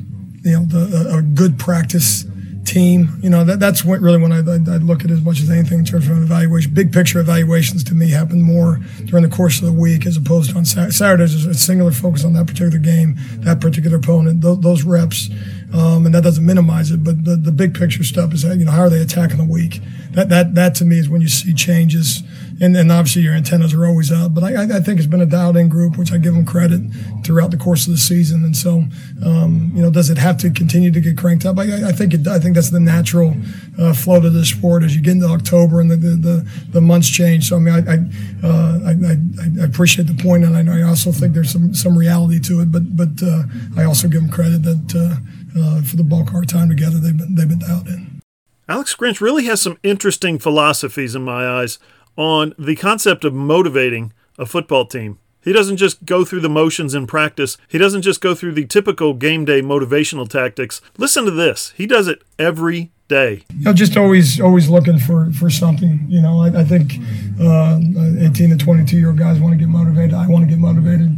you 0.43 0.60
know 0.60 0.65
the, 0.65 1.15
a, 1.17 1.21
good 1.21 1.58
practice 1.58 2.26
team. 2.65 3.10
You 3.21 3.30
know 3.30 3.43
that 3.43 3.60
that's 3.60 3.84
what 3.84 3.99
really 4.02 4.19
when 4.21 4.32
I, 4.32 4.39
I, 4.39 4.76
I 4.76 4.78
look 4.78 5.04
at 5.04 5.10
it 5.10 5.13
as 5.13 5.21
much 5.21 5.39
as 5.41 5.49
anything 5.49 5.80
in 5.80 5.86
terms 5.86 6.08
of 6.10 6.17
evaluation. 6.17 6.73
Big 6.73 6.91
picture 6.91 7.19
evaluations 7.19 7.84
to 7.86 7.93
me 7.95 8.10
happen 8.12 8.41
more 8.41 8.80
during 9.06 9.28
the 9.28 9.36
course 9.36 9.60
of 9.60 9.65
the 9.65 9.73
week 9.73 10.06
as 10.06 10.17
opposed 10.17 10.52
to 10.52 10.58
on 10.58 10.65
Sat- 10.65 10.93
Saturdays. 10.93 11.34
Is 11.34 11.45
a 11.45 11.54
singular 11.54 11.91
focus 11.91 12.23
on 12.26 12.34
that 12.34 12.47
particular 12.47 12.78
game, 12.80 13.15
that 13.39 13.62
particular 13.62 13.97
opponent, 13.97 14.41
those, 14.41 14.60
those 14.60 14.84
reps. 14.84 15.30
Um, 15.74 16.06
and 16.06 16.14
that 16.14 16.24
doesn't 16.24 16.46
minimize 16.46 16.92
it, 16.92 17.04
but 17.04 17.26
the, 17.26 17.36
the 17.36 17.52
big 17.52 17.74
picture 17.74 18.04
stuff 18.04 18.32
is 18.32 18.44
that, 18.44 18.58
you 18.58 18.66
know 18.66 18.72
how 18.72 18.82
are 18.82 18.90
they 18.92 19.02
attacking 19.02 19.38
the 19.38 19.44
week? 19.44 19.82
That 20.12 20.30
that 20.30 20.54
that 20.54 20.76
to 20.76 20.86
me 20.86 21.00
is 21.00 21.10
when 21.10 21.22
you 21.22 21.28
see 21.28 21.54
changes, 21.56 22.22
and, 22.62 22.78
and 22.78 22.92
obviously 22.92 23.24
your 23.24 23.34
antennas 23.34 23.74
are 23.74 23.84
always 23.84 24.12
up. 24.12 24.36
But 24.36 24.44
I, 24.44 24.64
I- 24.64 24.80
think 24.84 25.00
it's 25.00 25.08
been 25.08 25.22
a 25.22 25.26
dialed 25.26 25.58
in 25.58 25.70
group, 25.70 25.98
which 25.98 26.12
I 26.12 26.18
give 26.18 26.36
them 26.36 26.46
credit 26.46 26.82
throughout 27.24 27.50
the 27.52 27.58
course 27.58 27.88
of 27.88 27.94
the 27.94 27.98
season. 27.98 28.44
And 28.44 28.56
so, 28.56 28.84
um, 29.26 29.72
you 29.74 29.82
know, 29.82 29.90
does 29.90 30.10
it 30.10 30.18
have 30.18 30.38
to 30.40 30.52
continue 30.52 30.92
to 30.92 31.00
get 31.02 31.18
cranked 31.18 31.46
up? 31.46 31.58
I, 31.58 31.88
I 31.88 31.92
think 31.92 32.14
it. 32.14 32.28
I 32.28 32.38
think 32.38 32.54
that's 32.54 32.70
the 32.70 32.80
natural 32.80 33.34
uh, 33.80 33.94
flow 33.94 34.20
to 34.22 34.30
the 34.30 34.46
sport 34.46 34.84
as 34.84 34.96
you 34.96 35.02
get 35.02 35.14
into 35.14 35.28
October 35.28 35.82
and 35.82 35.90
the 35.90 35.96
the, 35.96 36.16
the, 36.16 36.50
the 36.74 36.82
months 36.82 37.10
change. 37.10 37.50
So 37.50 37.56
I 37.56 37.60
mean, 37.60 37.74
I 37.74 37.80
I, 37.80 38.48
uh, 38.48 38.80
I, 38.86 39.62
I, 39.62 39.66
appreciate 39.66 40.08
the 40.08 40.22
point, 40.22 40.44
and 40.44 40.56
I, 40.56 40.80
I 40.80 40.84
also 40.84 41.12
think 41.12 41.34
there's 41.34 41.52
some 41.52 41.74
some 41.74 41.98
reality 41.98 42.40
to 42.42 42.62
it. 42.62 42.72
But 42.72 42.96
but 42.96 43.24
uh, 43.24 43.44
I 43.76 43.86
also 43.86 44.08
give 44.08 44.22
them 44.22 44.30
credit 44.30 44.62
that. 44.62 45.20
Uh, 45.58 45.82
for 45.82 45.96
the 45.96 46.04
bulk 46.04 46.30
of 46.30 46.36
our 46.36 46.44
time 46.44 46.70
together, 46.70 46.98
they've 46.98 47.18
been 47.18 47.36
they've 47.36 47.50
been 47.50 47.60
dialed 47.60 47.88
in. 47.88 48.22
Alex 48.68 48.96
Grinch 48.96 49.20
really 49.22 49.46
has 49.46 49.62
some 49.62 49.78
interesting 49.84 50.39
philosophies 50.39 51.16
in 51.16 51.24
my 51.24 51.48
eyes 51.48 51.80
on 52.16 52.54
the 52.58 52.76
concept 52.76 53.26
of 53.26 53.34
motivating 53.34 54.13
a 54.38 54.46
football 54.46 54.86
team. 54.86 55.20
He 55.44 55.52
doesn't 55.52 55.78
just 55.78 56.06
go 56.06 56.24
through 56.24 56.39
the 56.39 56.50
motions 56.50 56.96
in 56.96 57.06
practice. 57.06 57.58
He 57.68 57.78
doesn't 57.78 58.04
just 58.04 58.22
go 58.22 58.34
through 58.34 58.54
the 58.54 58.66
typical 58.66 59.13
game 59.13 59.44
day 59.44 59.62
motivational 59.62 60.28
tactics. 60.28 60.80
Listen 60.98 61.26
to 61.26 61.32
this. 61.32 61.74
He 61.76 61.86
does 61.86 62.08
it 62.08 62.24
every 62.39 62.92
day. 63.10 63.44
You 63.58 63.66
know, 63.66 63.74
just 63.74 63.98
always 63.98 64.39
always 64.39 64.70
looking 64.70 65.00
for 65.00 65.32
for 65.34 65.50
something. 65.50 66.06
You 66.08 66.22
know, 66.22 66.42
I, 66.42 66.62
I 66.62 66.63
think 66.63 66.94
uh, 67.42 67.80
18 68.20 68.52
to 68.52 68.58
22 68.58 68.98
year 68.98 69.10
old 69.10 69.18
guys 69.18 69.39
want 69.39 69.54
to 69.54 69.60
get 69.60 69.68
motivated. 69.68 70.13
I 70.13 70.28
want 70.28 70.46
to 70.46 70.50
get 70.50 70.60
motivated 70.60 71.10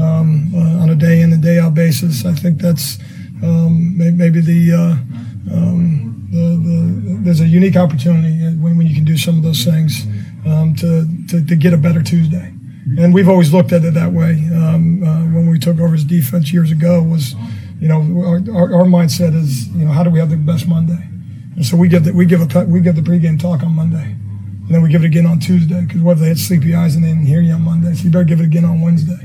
um, 0.00 0.52
uh, 0.54 0.82
on 0.82 0.88
a 0.90 0.94
day 0.94 1.20
in 1.20 1.32
and 1.32 1.42
day 1.42 1.58
out 1.58 1.74
basis. 1.74 2.24
I 2.24 2.32
think 2.32 2.60
that's 2.60 2.98
um, 3.42 3.96
maybe 3.96 4.40
the, 4.40 4.72
uh, 4.72 5.54
um, 5.54 6.28
the, 6.30 6.38
the 6.38 7.18
there's 7.22 7.40
a 7.40 7.46
unique 7.46 7.76
opportunity 7.76 8.56
when, 8.56 8.78
when 8.78 8.86
you 8.86 8.94
can 8.94 9.04
do 9.04 9.16
some 9.16 9.36
of 9.36 9.42
those 9.42 9.64
things 9.64 10.06
um, 10.46 10.74
to, 10.76 11.06
to 11.28 11.44
to 11.44 11.56
get 11.56 11.72
a 11.72 11.76
better 11.76 12.02
Tuesday. 12.02 12.52
And 12.98 13.12
we've 13.12 13.28
always 13.28 13.52
looked 13.52 13.72
at 13.72 13.84
it 13.84 13.94
that 13.94 14.12
way. 14.12 14.48
Um, 14.54 15.02
uh, 15.02 15.24
when 15.34 15.50
we 15.50 15.58
took 15.58 15.80
over 15.80 15.94
his 15.94 16.04
defense 16.04 16.52
years 16.52 16.70
ago, 16.70 17.02
was 17.02 17.34
you 17.80 17.88
know 17.88 18.00
our, 18.24 18.36
our, 18.54 18.74
our 18.74 18.84
mindset 18.84 19.34
is 19.34 19.68
you 19.68 19.84
know 19.84 19.92
how 19.92 20.04
do 20.04 20.10
we 20.10 20.20
have 20.20 20.30
the 20.30 20.36
best 20.36 20.68
Monday? 20.68 21.02
And 21.56 21.66
so 21.66 21.76
we 21.76 21.88
give 21.88 22.04
the, 22.04 22.12
we 22.12 22.26
give 22.26 22.40
a 22.40 22.64
we 22.64 22.80
give 22.80 22.94
the 22.94 23.02
pregame 23.02 23.40
talk 23.40 23.62
on 23.62 23.74
Monday, 23.74 24.04
and 24.04 24.68
then 24.68 24.82
we 24.82 24.88
give 24.88 25.02
it 25.02 25.06
again 25.06 25.26
on 25.26 25.40
Tuesday 25.40 25.80
because 25.82 26.00
what 26.00 26.12
if 26.12 26.18
they 26.20 26.28
had 26.28 26.38
sleepy 26.38 26.74
eyes 26.74 26.94
and 26.94 27.04
they 27.04 27.08
didn't 27.08 27.26
hear 27.26 27.40
you 27.40 27.54
on 27.54 27.62
Monday? 27.62 27.92
So 27.94 28.04
you 28.04 28.10
better 28.10 28.24
give 28.24 28.40
it 28.40 28.44
again 28.44 28.64
on 28.64 28.80
Wednesday, 28.80 29.20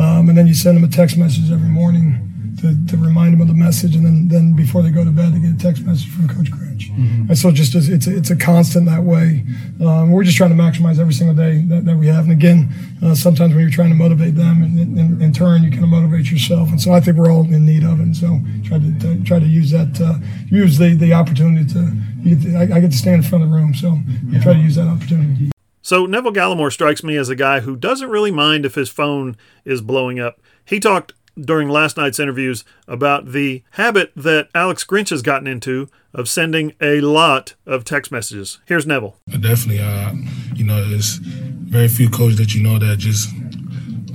um, 0.00 0.28
and 0.28 0.38
then 0.38 0.46
you 0.46 0.54
send 0.54 0.76
them 0.76 0.84
a 0.84 0.88
text 0.88 1.18
message 1.18 1.52
every 1.52 1.68
morning 1.68 2.33
to, 2.60 2.86
to 2.86 2.96
remind 2.96 3.34
them 3.34 3.40
of 3.40 3.48
the 3.48 3.54
message, 3.54 3.94
and 3.96 4.04
then 4.04 4.28
then 4.28 4.54
before 4.54 4.82
they 4.82 4.90
go 4.90 5.04
to 5.04 5.10
bed, 5.10 5.34
they 5.34 5.40
get 5.40 5.54
a 5.54 5.58
text 5.58 5.84
message 5.84 6.10
from 6.10 6.28
Coach 6.28 6.50
Grinch. 6.50 6.90
And 7.28 7.36
so 7.36 7.50
just 7.50 7.74
as 7.74 7.88
it's 7.88 8.06
a, 8.06 8.16
it's 8.16 8.30
a 8.30 8.36
constant 8.36 8.86
that 8.86 9.02
way. 9.02 9.44
Um, 9.80 10.10
we're 10.10 10.24
just 10.24 10.36
trying 10.36 10.50
to 10.50 10.56
maximize 10.56 10.98
every 10.98 11.12
single 11.12 11.34
day 11.34 11.62
that, 11.68 11.84
that 11.86 11.96
we 11.96 12.06
have. 12.06 12.24
And 12.24 12.32
again, 12.32 12.68
uh, 13.02 13.14
sometimes 13.14 13.52
when 13.52 13.62
you're 13.62 13.70
trying 13.70 13.90
to 13.90 13.94
motivate 13.94 14.36
them, 14.36 14.62
and 14.62 14.78
in, 14.78 14.98
in, 14.98 15.22
in 15.22 15.32
turn, 15.32 15.62
you 15.62 15.70
kind 15.70 15.84
of 15.84 15.90
motivate 15.90 16.30
yourself. 16.30 16.68
And 16.70 16.80
so 16.80 16.92
I 16.92 17.00
think 17.00 17.16
we're 17.16 17.30
all 17.32 17.44
in 17.44 17.66
need 17.66 17.84
of 17.84 17.98
it. 18.00 18.04
And 18.04 18.16
so 18.16 18.40
try 18.64 18.78
to, 18.78 18.98
to 19.00 19.24
try 19.24 19.38
to 19.38 19.46
use 19.46 19.70
that 19.70 20.00
uh, 20.00 20.18
use 20.48 20.78
the 20.78 20.94
the 20.94 21.12
opportunity 21.12 21.66
to. 21.74 21.92
You 22.22 22.36
get 22.36 22.44
to 22.44 22.56
I, 22.56 22.76
I 22.76 22.80
get 22.80 22.90
to 22.92 22.96
stand 22.96 23.24
in 23.24 23.28
front 23.28 23.44
of 23.44 23.50
the 23.50 23.56
room, 23.56 23.74
so 23.74 23.98
I 24.34 24.40
try 24.42 24.54
to 24.54 24.58
use 24.58 24.76
that 24.76 24.88
opportunity. 24.88 25.50
So 25.82 26.06
Neville 26.06 26.32
Gallimore 26.32 26.72
strikes 26.72 27.04
me 27.04 27.16
as 27.18 27.28
a 27.28 27.36
guy 27.36 27.60
who 27.60 27.76
doesn't 27.76 28.08
really 28.08 28.30
mind 28.30 28.64
if 28.64 28.74
his 28.74 28.88
phone 28.88 29.36
is 29.66 29.82
blowing 29.82 30.18
up. 30.18 30.40
He 30.64 30.80
talked 30.80 31.12
during 31.40 31.68
last 31.68 31.96
night's 31.96 32.18
interviews 32.18 32.64
about 32.86 33.32
the 33.32 33.62
habit 33.72 34.12
that 34.16 34.48
Alex 34.54 34.84
Grinch 34.84 35.10
has 35.10 35.22
gotten 35.22 35.46
into 35.46 35.88
of 36.12 36.28
sending 36.28 36.72
a 36.80 37.00
lot 37.00 37.54
of 37.66 37.84
text 37.84 38.12
messages. 38.12 38.58
Here's 38.66 38.86
Neville. 38.86 39.16
Definitely, 39.28 39.80
uh, 39.80 40.12
you 40.54 40.64
know, 40.64 40.88
there's 40.88 41.16
very 41.16 41.88
few 41.88 42.08
coaches 42.08 42.38
that 42.38 42.54
you 42.54 42.62
know 42.62 42.78
that 42.78 42.98
just 42.98 43.28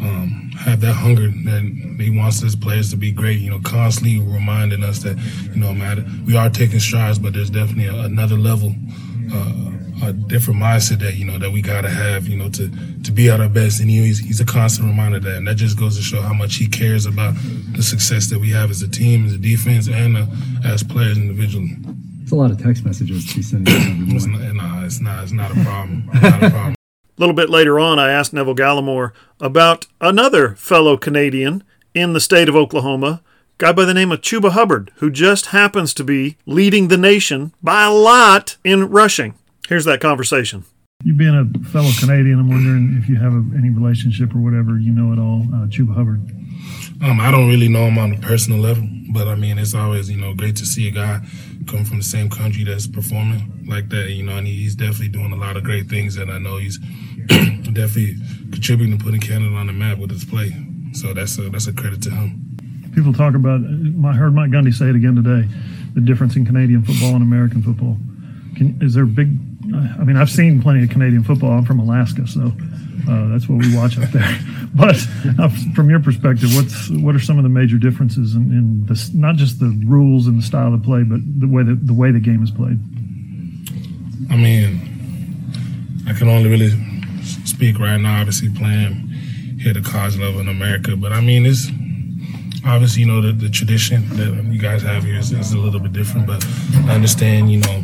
um, 0.02 0.52
have 0.60 0.82
that 0.82 0.94
hunger 0.94 1.28
that 1.28 1.98
he 2.00 2.10
wants 2.10 2.40
his 2.40 2.56
players 2.56 2.90
to 2.92 2.98
be 2.98 3.12
great. 3.12 3.40
You 3.40 3.52
know, 3.52 3.60
constantly 3.64 4.20
reminding 4.20 4.84
us 4.84 5.00
that 5.04 5.18
you 5.54 5.60
know, 5.60 5.74
man, 5.74 6.24
we 6.26 6.36
are 6.36 6.50
taking 6.50 6.80
strides, 6.80 7.20
but 7.20 7.34
there's 7.34 7.50
definitely 7.50 7.88
a, 7.88 8.02
another 8.02 8.36
level. 8.36 8.74
Uh, 9.34 9.72
a 10.02 10.14
different 10.14 10.62
mindset 10.62 11.00
that 11.00 11.16
you 11.16 11.26
know 11.26 11.38
that 11.38 11.52
we 11.52 11.62
gotta 11.62 11.90
have, 11.90 12.28
you 12.28 12.38
know, 12.38 12.50
to 12.50 12.72
to 13.04 13.12
be 13.12 13.30
at 13.30 13.42
our 13.42 13.50
best. 13.50 13.82
And 13.82 13.90
he, 13.90 14.02
he's 14.02 14.20
he's 14.20 14.40
a 14.40 14.46
constant 14.46 14.88
reminder 14.88 15.18
of 15.18 15.24
that, 15.24 15.38
and 15.38 15.48
that 15.48 15.56
just 15.56 15.78
goes 15.78 15.98
to 15.98 16.02
show 16.02 16.22
how 16.22 16.34
much 16.34 16.56
he 16.56 16.68
cares 16.68 17.06
about 17.06 17.36
the 17.76 17.84
success 17.84 18.30
that 18.30 18.40
we 18.40 18.50
have 18.52 18.72
as 18.72 18.82
a 18.82 18.88
team, 18.88 19.26
as 19.26 19.34
a 19.34 19.38
defense, 19.38 19.88
and 19.90 20.18
uh, 20.18 20.26
as 20.64 20.84
players 20.84 21.18
individually. 21.18 21.76
It's 22.22 22.32
a 22.32 22.36
lot 22.36 22.52
of 22.52 22.62
text 22.62 22.86
messages 22.86 23.26
to 23.28 23.36
be 23.38 23.42
sending 23.42 24.16
It's 24.16 24.26
not, 24.26 24.40
no, 24.54 24.86
it's 24.86 25.02
not. 25.02 25.24
It's 25.24 25.32
not 25.32 25.52
a 25.52 25.56
problem. 25.64 26.06
not 26.14 26.44
a 26.44 26.50
problem. 26.50 26.76
A 27.20 27.22
little 27.22 27.36
bit 27.36 27.50
later 27.50 27.82
on, 27.82 28.00
I 28.00 28.14
asked 28.14 28.32
Neville 28.32 28.56
Gallimore 28.56 29.12
about 29.42 29.88
another 30.00 30.56
fellow 30.56 30.96
Canadian 30.96 31.66
in 31.94 32.14
the 32.14 32.22
state 32.22 32.48
of 32.48 32.56
Oklahoma, 32.56 33.22
guy 33.58 33.74
by 33.74 33.84
the 33.84 33.94
name 33.94 34.14
of 34.14 34.22
Chuba 34.22 34.52
Hubbard, 34.52 34.94
who 35.00 35.12
just 35.12 35.48
happens 35.48 35.94
to 35.96 36.06
be 36.06 36.38
leading 36.46 36.88
the 36.88 36.96
nation 36.96 37.52
by 37.62 37.84
a 37.84 37.92
lot 37.92 38.56
in 38.64 38.90
rushing. 38.90 39.34
Here's 39.68 39.84
that 39.84 40.00
conversation. 40.00 40.64
You 41.04 41.14
being 41.14 41.36
a 41.36 41.68
fellow 41.68 41.90
Canadian, 42.00 42.40
I'm 42.40 42.48
wondering 42.48 42.98
if 43.04 43.10
you 43.10 43.18
have 43.18 43.34
a, 43.34 43.44
any 43.58 43.70
relationship 43.70 44.34
or 44.34 44.40
whatever, 44.40 44.80
you 44.80 44.94
know 44.94 45.12
at 45.12 45.20
all, 45.20 45.42
uh, 45.54 45.68
Chuba 45.68 45.96
Hubbard. 45.96 46.22
Um, 47.04 47.20
I 47.20 47.32
don't 47.32 47.50
really 47.50 47.68
know 47.68 47.88
him 47.88 47.98
on 47.98 48.14
a 48.14 48.18
personal 48.20 48.60
level, 48.60 48.88
but 49.12 49.28
I 49.28 49.36
mean, 49.36 49.58
it's 49.58 49.74
always 49.74 50.10
you 50.10 50.16
know 50.16 50.34
great 50.34 50.56
to 50.56 50.66
see 50.66 50.88
a 50.88 50.92
guy 50.92 51.20
come 51.68 51.86
from 51.86 51.98
the 51.98 52.04
same 52.04 52.30
country 52.30 52.64
that's 52.64 52.88
performing 52.88 53.66
like 53.68 53.90
that. 53.90 54.10
You 54.12 54.24
know, 54.24 54.38
and 54.38 54.48
he's 54.48 54.76
definitely 54.76 55.10
doing 55.10 55.32
a 55.32 55.36
lot 55.36 55.58
of 55.58 55.64
great 55.64 55.88
things, 55.88 56.18
and 56.18 56.32
I 56.32 56.40
know 56.40 56.58
he's 56.58 56.78
definitely 57.28 58.16
contributing 58.52 58.98
to 58.98 59.04
putting 59.04 59.22
Canada 59.22 59.56
on 59.56 59.68
the 59.68 59.74
map 59.74 59.98
with 59.98 60.12
his 60.12 60.26
play. 60.26 60.52
So 60.94 61.14
that's 61.14 61.38
a 61.38 61.50
that's 61.50 61.68
a 61.68 61.74
credit 61.74 62.02
to 62.04 62.12
him. 62.12 62.92
People 62.94 63.14
talk 63.14 63.36
about. 63.36 63.62
I 63.62 64.14
heard 64.14 64.34
Mike 64.34 64.52
Gundy 64.52 64.74
say 64.74 64.90
it 64.90 64.96
again 64.96 65.16
today. 65.16 65.48
The 65.94 66.02
difference 66.02 66.36
in 66.36 66.46
Canadian 66.46 66.84
football 66.84 67.14
and 67.14 67.24
American 67.24 67.62
football. 67.62 67.98
Can, 68.56 68.78
is 68.82 68.94
there 68.94 69.06
big? 69.06 69.38
I 69.74 70.04
mean, 70.04 70.18
I've 70.18 70.30
seen 70.30 70.62
plenty 70.62 70.84
of 70.84 70.90
Canadian 70.90 71.24
football. 71.24 71.52
I'm 71.52 71.66
from 71.66 71.80
Alaska, 71.80 72.26
so 72.28 72.52
uh, 73.10 73.28
that's 73.28 73.48
what 73.48 73.60
we 73.60 73.76
watch 73.76 73.98
up 73.98 74.10
there. 74.12 74.40
But 74.76 74.96
uh, 75.40 75.50
from 75.74 75.90
your 75.90 76.00
perspective, 76.00 76.56
what's 76.56 76.90
what 76.90 77.16
are 77.16 77.20
some 77.20 77.38
of 77.38 77.44
the 77.44 77.50
major 77.50 77.78
differences 77.78 78.36
in, 78.36 78.52
in? 78.52 79.20
Not 79.20 79.36
just 79.36 79.60
the 79.60 79.70
rules 79.86 80.28
and 80.28 80.38
the 80.38 80.44
style 80.44 80.74
of 80.74 80.84
play, 80.84 81.04
but 81.04 81.22
the 81.40 81.48
way 81.48 81.64
that 81.64 81.88
the 81.88 81.94
way 81.94 82.12
the 82.12 82.20
game 82.20 82.44
is 82.44 82.52
played. 82.52 82.80
I 84.30 84.38
mean, 84.38 84.80
I 86.08 86.14
can 86.14 86.30
only 86.30 86.50
really 86.50 86.70
speak 87.46 87.80
right 87.80 87.98
now. 87.98 88.20
Obviously, 88.20 88.50
playing 88.50 88.94
here 89.60 89.72
at 89.76 89.84
the 89.84 89.90
college 89.90 90.18
level 90.18 90.40
in 90.40 90.48
America, 90.48 90.96
but 90.96 91.14
I 91.14 91.22
mean, 91.22 91.48
it's 91.48 91.68
obviously 92.64 93.02
you 93.02 93.08
know 93.08 93.22
the, 93.22 93.34
the 93.34 93.50
tradition 93.50 94.08
that 94.18 94.44
you 94.54 94.60
guys 94.60 94.84
have 94.84 95.04
here 95.04 95.18
is, 95.18 95.32
is 95.32 95.52
a 95.52 95.58
little 95.58 95.80
bit 95.80 95.94
different. 95.94 96.28
But 96.28 96.46
I 96.88 96.94
understand, 96.94 97.52
you 97.52 97.60
know. 97.60 97.84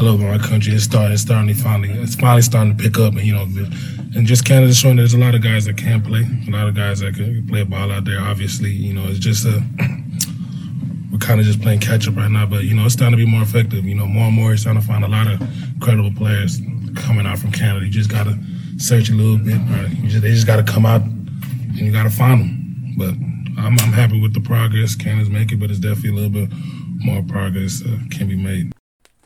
I 0.00 0.04
love 0.04 0.20
my 0.20 0.38
country. 0.38 0.72
It's 0.72 0.84
starting, 0.84 1.12
it's 1.12 1.22
starting 1.22 1.54
to 1.54 1.54
finally, 1.54 1.90
it's 1.90 2.14
finally 2.16 2.40
starting 2.40 2.74
to 2.74 2.82
pick 2.82 2.98
up, 2.98 3.12
and 3.12 3.22
you 3.22 3.34
know, 3.34 3.46
and 4.14 4.26
just 4.26 4.44
Canada's 4.44 4.76
showing 4.78 4.96
there's 4.96 5.14
a 5.14 5.18
lot 5.18 5.34
of 5.34 5.42
guys 5.42 5.64
that 5.64 5.76
can 5.76 6.02
play, 6.02 6.26
a 6.46 6.50
lot 6.50 6.68
of 6.68 6.74
guys 6.74 7.00
that 7.00 7.14
can 7.14 7.46
play 7.46 7.64
ball 7.64 7.90
out 7.90 8.04
there. 8.04 8.20
Obviously, 8.20 8.70
you 8.70 8.92
know, 8.92 9.04
it's 9.06 9.18
just 9.18 9.46
a 9.46 9.62
we're 11.10 11.18
kind 11.18 11.40
of 11.40 11.46
just 11.46 11.60
playing 11.60 11.80
catch 11.80 12.08
up 12.08 12.16
right 12.16 12.30
now, 12.30 12.46
but 12.46 12.64
you 12.64 12.74
know, 12.74 12.84
it's 12.84 12.94
starting 12.94 13.18
to 13.18 13.24
be 13.24 13.30
more 13.30 13.42
effective. 13.42 13.84
You 13.84 13.94
know, 13.94 14.06
more 14.06 14.26
and 14.26 14.34
more, 14.34 14.52
it's 14.52 14.62
starting 14.62 14.80
to 14.80 14.86
find 14.86 15.04
a 15.04 15.08
lot 15.08 15.28
of 15.28 15.40
credible 15.80 16.12
players 16.12 16.60
coming 16.96 17.26
out 17.26 17.38
from 17.38 17.52
Canada. 17.52 17.86
You 17.86 17.92
just 17.92 18.10
gotta 18.10 18.38
search 18.78 19.08
a 19.08 19.14
little 19.14 19.38
bit? 19.38 19.60
Just, 20.08 20.22
they 20.22 20.30
just 20.30 20.46
gotta 20.46 20.62
come 20.62 20.86
out, 20.86 21.02
and 21.02 21.78
you 21.78 21.92
gotta 21.92 22.10
find 22.10 22.40
them. 22.40 22.94
But 22.96 23.14
I'm, 23.58 23.78
I'm 23.80 23.92
happy 23.92 24.20
with 24.20 24.34
the 24.34 24.40
progress 24.40 24.94
Canada's 24.94 25.30
making, 25.30 25.58
but 25.58 25.70
it's 25.70 25.80
definitely 25.80 26.10
a 26.10 26.14
little 26.14 26.46
bit 26.46 26.50
more 27.04 27.22
progress 27.22 27.82
uh, 27.82 27.98
can 28.10 28.28
be 28.28 28.36
made. 28.36 28.71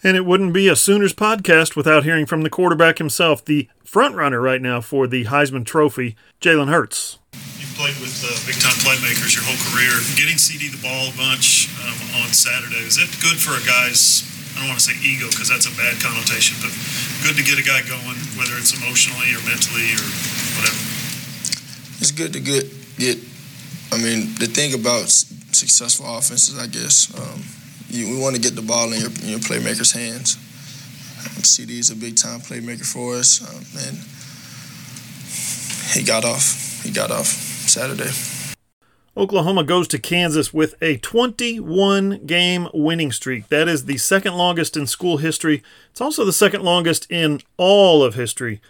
And 0.07 0.15
it 0.15 0.23
wouldn't 0.23 0.55
be 0.55 0.71
a 0.71 0.79
Sooners 0.79 1.11
podcast 1.11 1.75
without 1.75 2.07
hearing 2.07 2.31
from 2.31 2.47
the 2.47 2.49
quarterback 2.49 3.03
himself, 3.03 3.45
the 3.45 3.67
front 3.83 4.15
runner 4.15 4.39
right 4.39 4.63
now 4.63 4.79
for 4.79 5.11
the 5.11 5.27
Heisman 5.27 5.67
Trophy, 5.67 6.15
Jalen 6.39 6.71
Hurts. 6.71 7.19
You've 7.59 7.75
played 7.75 7.99
with 7.99 8.15
uh, 8.23 8.31
big 8.47 8.55
time 8.63 8.79
playmakers 8.87 9.35
your 9.35 9.43
whole 9.43 9.59
career. 9.75 9.91
Getting 10.15 10.39
CeeDee 10.39 10.71
the 10.71 10.79
ball 10.79 11.11
a 11.11 11.15
bunch 11.19 11.75
um, 11.83 12.23
on 12.23 12.31
Saturday, 12.31 12.87
is 12.87 13.03
that 13.03 13.11
good 13.19 13.35
for 13.35 13.59
a 13.59 13.63
guy's, 13.67 14.23
I 14.55 14.63
don't 14.63 14.71
want 14.71 14.79
to 14.79 14.87
say 14.87 14.95
ego 15.03 15.27
because 15.27 15.51
that's 15.51 15.67
a 15.67 15.75
bad 15.75 15.99
connotation, 15.99 16.55
but 16.63 16.71
good 17.27 17.35
to 17.35 17.43
get 17.43 17.59
a 17.59 17.67
guy 17.67 17.83
going, 17.83 18.15
whether 18.39 18.55
it's 18.63 18.79
emotionally 18.79 19.35
or 19.35 19.43
mentally 19.43 19.91
or 19.91 20.07
whatever? 20.55 20.79
It's 21.99 22.15
good 22.15 22.31
to 22.31 22.39
get, 22.39 22.71
get 22.95 23.19
I 23.91 23.99
mean, 23.99 24.39
the 24.39 24.47
thing 24.47 24.71
about 24.71 25.11
successful 25.51 26.07
offenses, 26.07 26.55
I 26.55 26.71
guess, 26.71 27.11
um, 27.19 27.43
you, 27.89 28.15
we 28.15 28.21
want 28.21 28.37
to 28.37 28.41
get 28.41 28.55
the 28.55 28.63
ball 28.63 28.93
in 28.93 29.01
your, 29.01 29.11
in 29.11 29.29
your 29.29 29.39
playmakers' 29.39 29.95
hands. 29.95 30.37
Um, 30.37 31.43
CeeDee 31.43 31.79
is 31.79 31.91
a 31.91 31.97
big 31.97 32.17
time 32.17 32.41
playmaker 32.41 32.85
for 32.85 33.15
us, 33.17 33.41
um, 33.43 33.65
and 33.87 33.99
he 35.93 36.03
got 36.03 36.25
off. 36.25 36.83
He 36.83 36.91
got 36.91 37.11
off 37.11 37.27
Saturday. 37.27 38.11
Oklahoma 39.19 39.65
goes 39.65 39.89
to 39.89 39.99
Kansas 39.99 40.53
with 40.53 40.75
a 40.83 40.99
21 40.99 42.27
game 42.27 42.69
winning 42.75 43.11
streak. 43.11 43.49
That 43.49 43.67
is 43.67 43.87
the 43.87 43.97
second 43.97 44.35
longest 44.35 44.77
in 44.77 44.87
school 44.87 45.17
history. 45.17 45.63
It's 45.91 46.03
also 46.03 46.27
the 46.27 46.35
second 46.35 46.63
longest 46.63 47.11
in 47.11 47.41
all 47.57 48.05
of 48.05 48.15
history. 48.15 48.61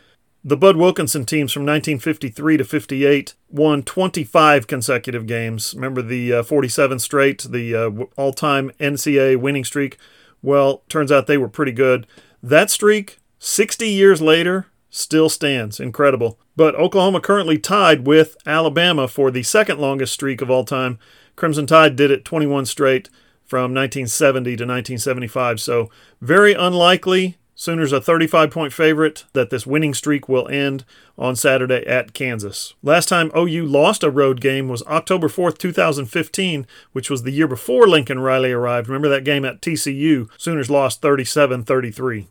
The 0.46 0.56
Bud 0.56 0.76
Wilkinson 0.76 1.26
teams 1.26 1.52
from 1.52 1.62
1953 1.62 2.59
to 2.59 2.64
58 2.64 3.35
won 3.50 3.82
25 3.82 4.68
consecutive 4.68 5.26
games. 5.26 5.74
Remember 5.74 6.02
the 6.02 6.35
uh, 6.35 6.42
47 6.44 7.00
straight, 7.00 7.42
the 7.50 7.74
uh, 7.74 7.90
all 8.16 8.32
time 8.32 8.70
NCAA 8.78 9.40
winning 9.40 9.64
streak? 9.64 9.98
Well, 10.42 10.85
turns 10.88 11.11
out 11.11 11.26
they 11.26 11.37
were 11.37 11.48
pretty 11.48 11.72
good. 11.72 12.06
That 12.44 12.70
streak, 12.70 13.18
60 13.40 13.88
years 13.88 14.22
later, 14.22 14.68
still 14.88 15.28
stands. 15.28 15.80
Incredible. 15.80 16.38
But 16.54 16.76
Oklahoma 16.76 17.20
currently 17.20 17.59
tied 17.59 18.06
with 18.06 18.37
Alabama 18.46 19.09
for 19.09 19.32
the 19.32 19.42
second 19.42 19.80
longest 19.80 20.14
streak 20.14 20.40
of 20.40 20.48
all 20.48 20.62
time. 20.62 21.00
Crimson 21.35 21.66
Tide 21.66 21.96
did 21.96 22.12
it 22.12 22.24
21 22.24 22.66
straight 22.66 23.09
from 23.44 23.74
1970 23.74 24.50
to 24.50 24.62
1975. 24.62 25.61
So, 25.61 25.90
very 26.20 26.52
unlikely 26.52 27.37
Sooners 27.59 27.90
a 27.90 28.03
35 28.03 28.51
point 28.51 28.73
favorite 28.75 29.25
that 29.33 29.49
this 29.49 29.66
winning 29.66 29.95
streak 29.95 30.29
will 30.29 30.47
end 30.49 30.85
on 31.16 31.35
Saturday 31.35 31.87
at 31.87 32.12
Kansas. 32.12 32.75
Last 32.83 33.09
time 33.09 33.31
OU 33.35 33.64
lost 33.64 34.05
a 34.05 34.11
road 34.11 34.42
game 34.42 34.69
was 34.69 34.83
October 34.83 35.29
4th, 35.29 35.57
2015, 35.57 36.66
which 36.92 37.09
was 37.09 37.23
the 37.23 37.31
year 37.31 37.49
before 37.49 37.88
Lincoln 37.88 38.21
Riley 38.21 38.53
arrived. 38.53 38.88
Remember 38.88 39.09
that 39.09 39.25
game 39.25 39.47
at 39.47 39.62
TCU? 39.62 40.29
Sooners 40.37 40.69
lost 40.69 41.01
37 41.01 41.64
33. 41.64 42.29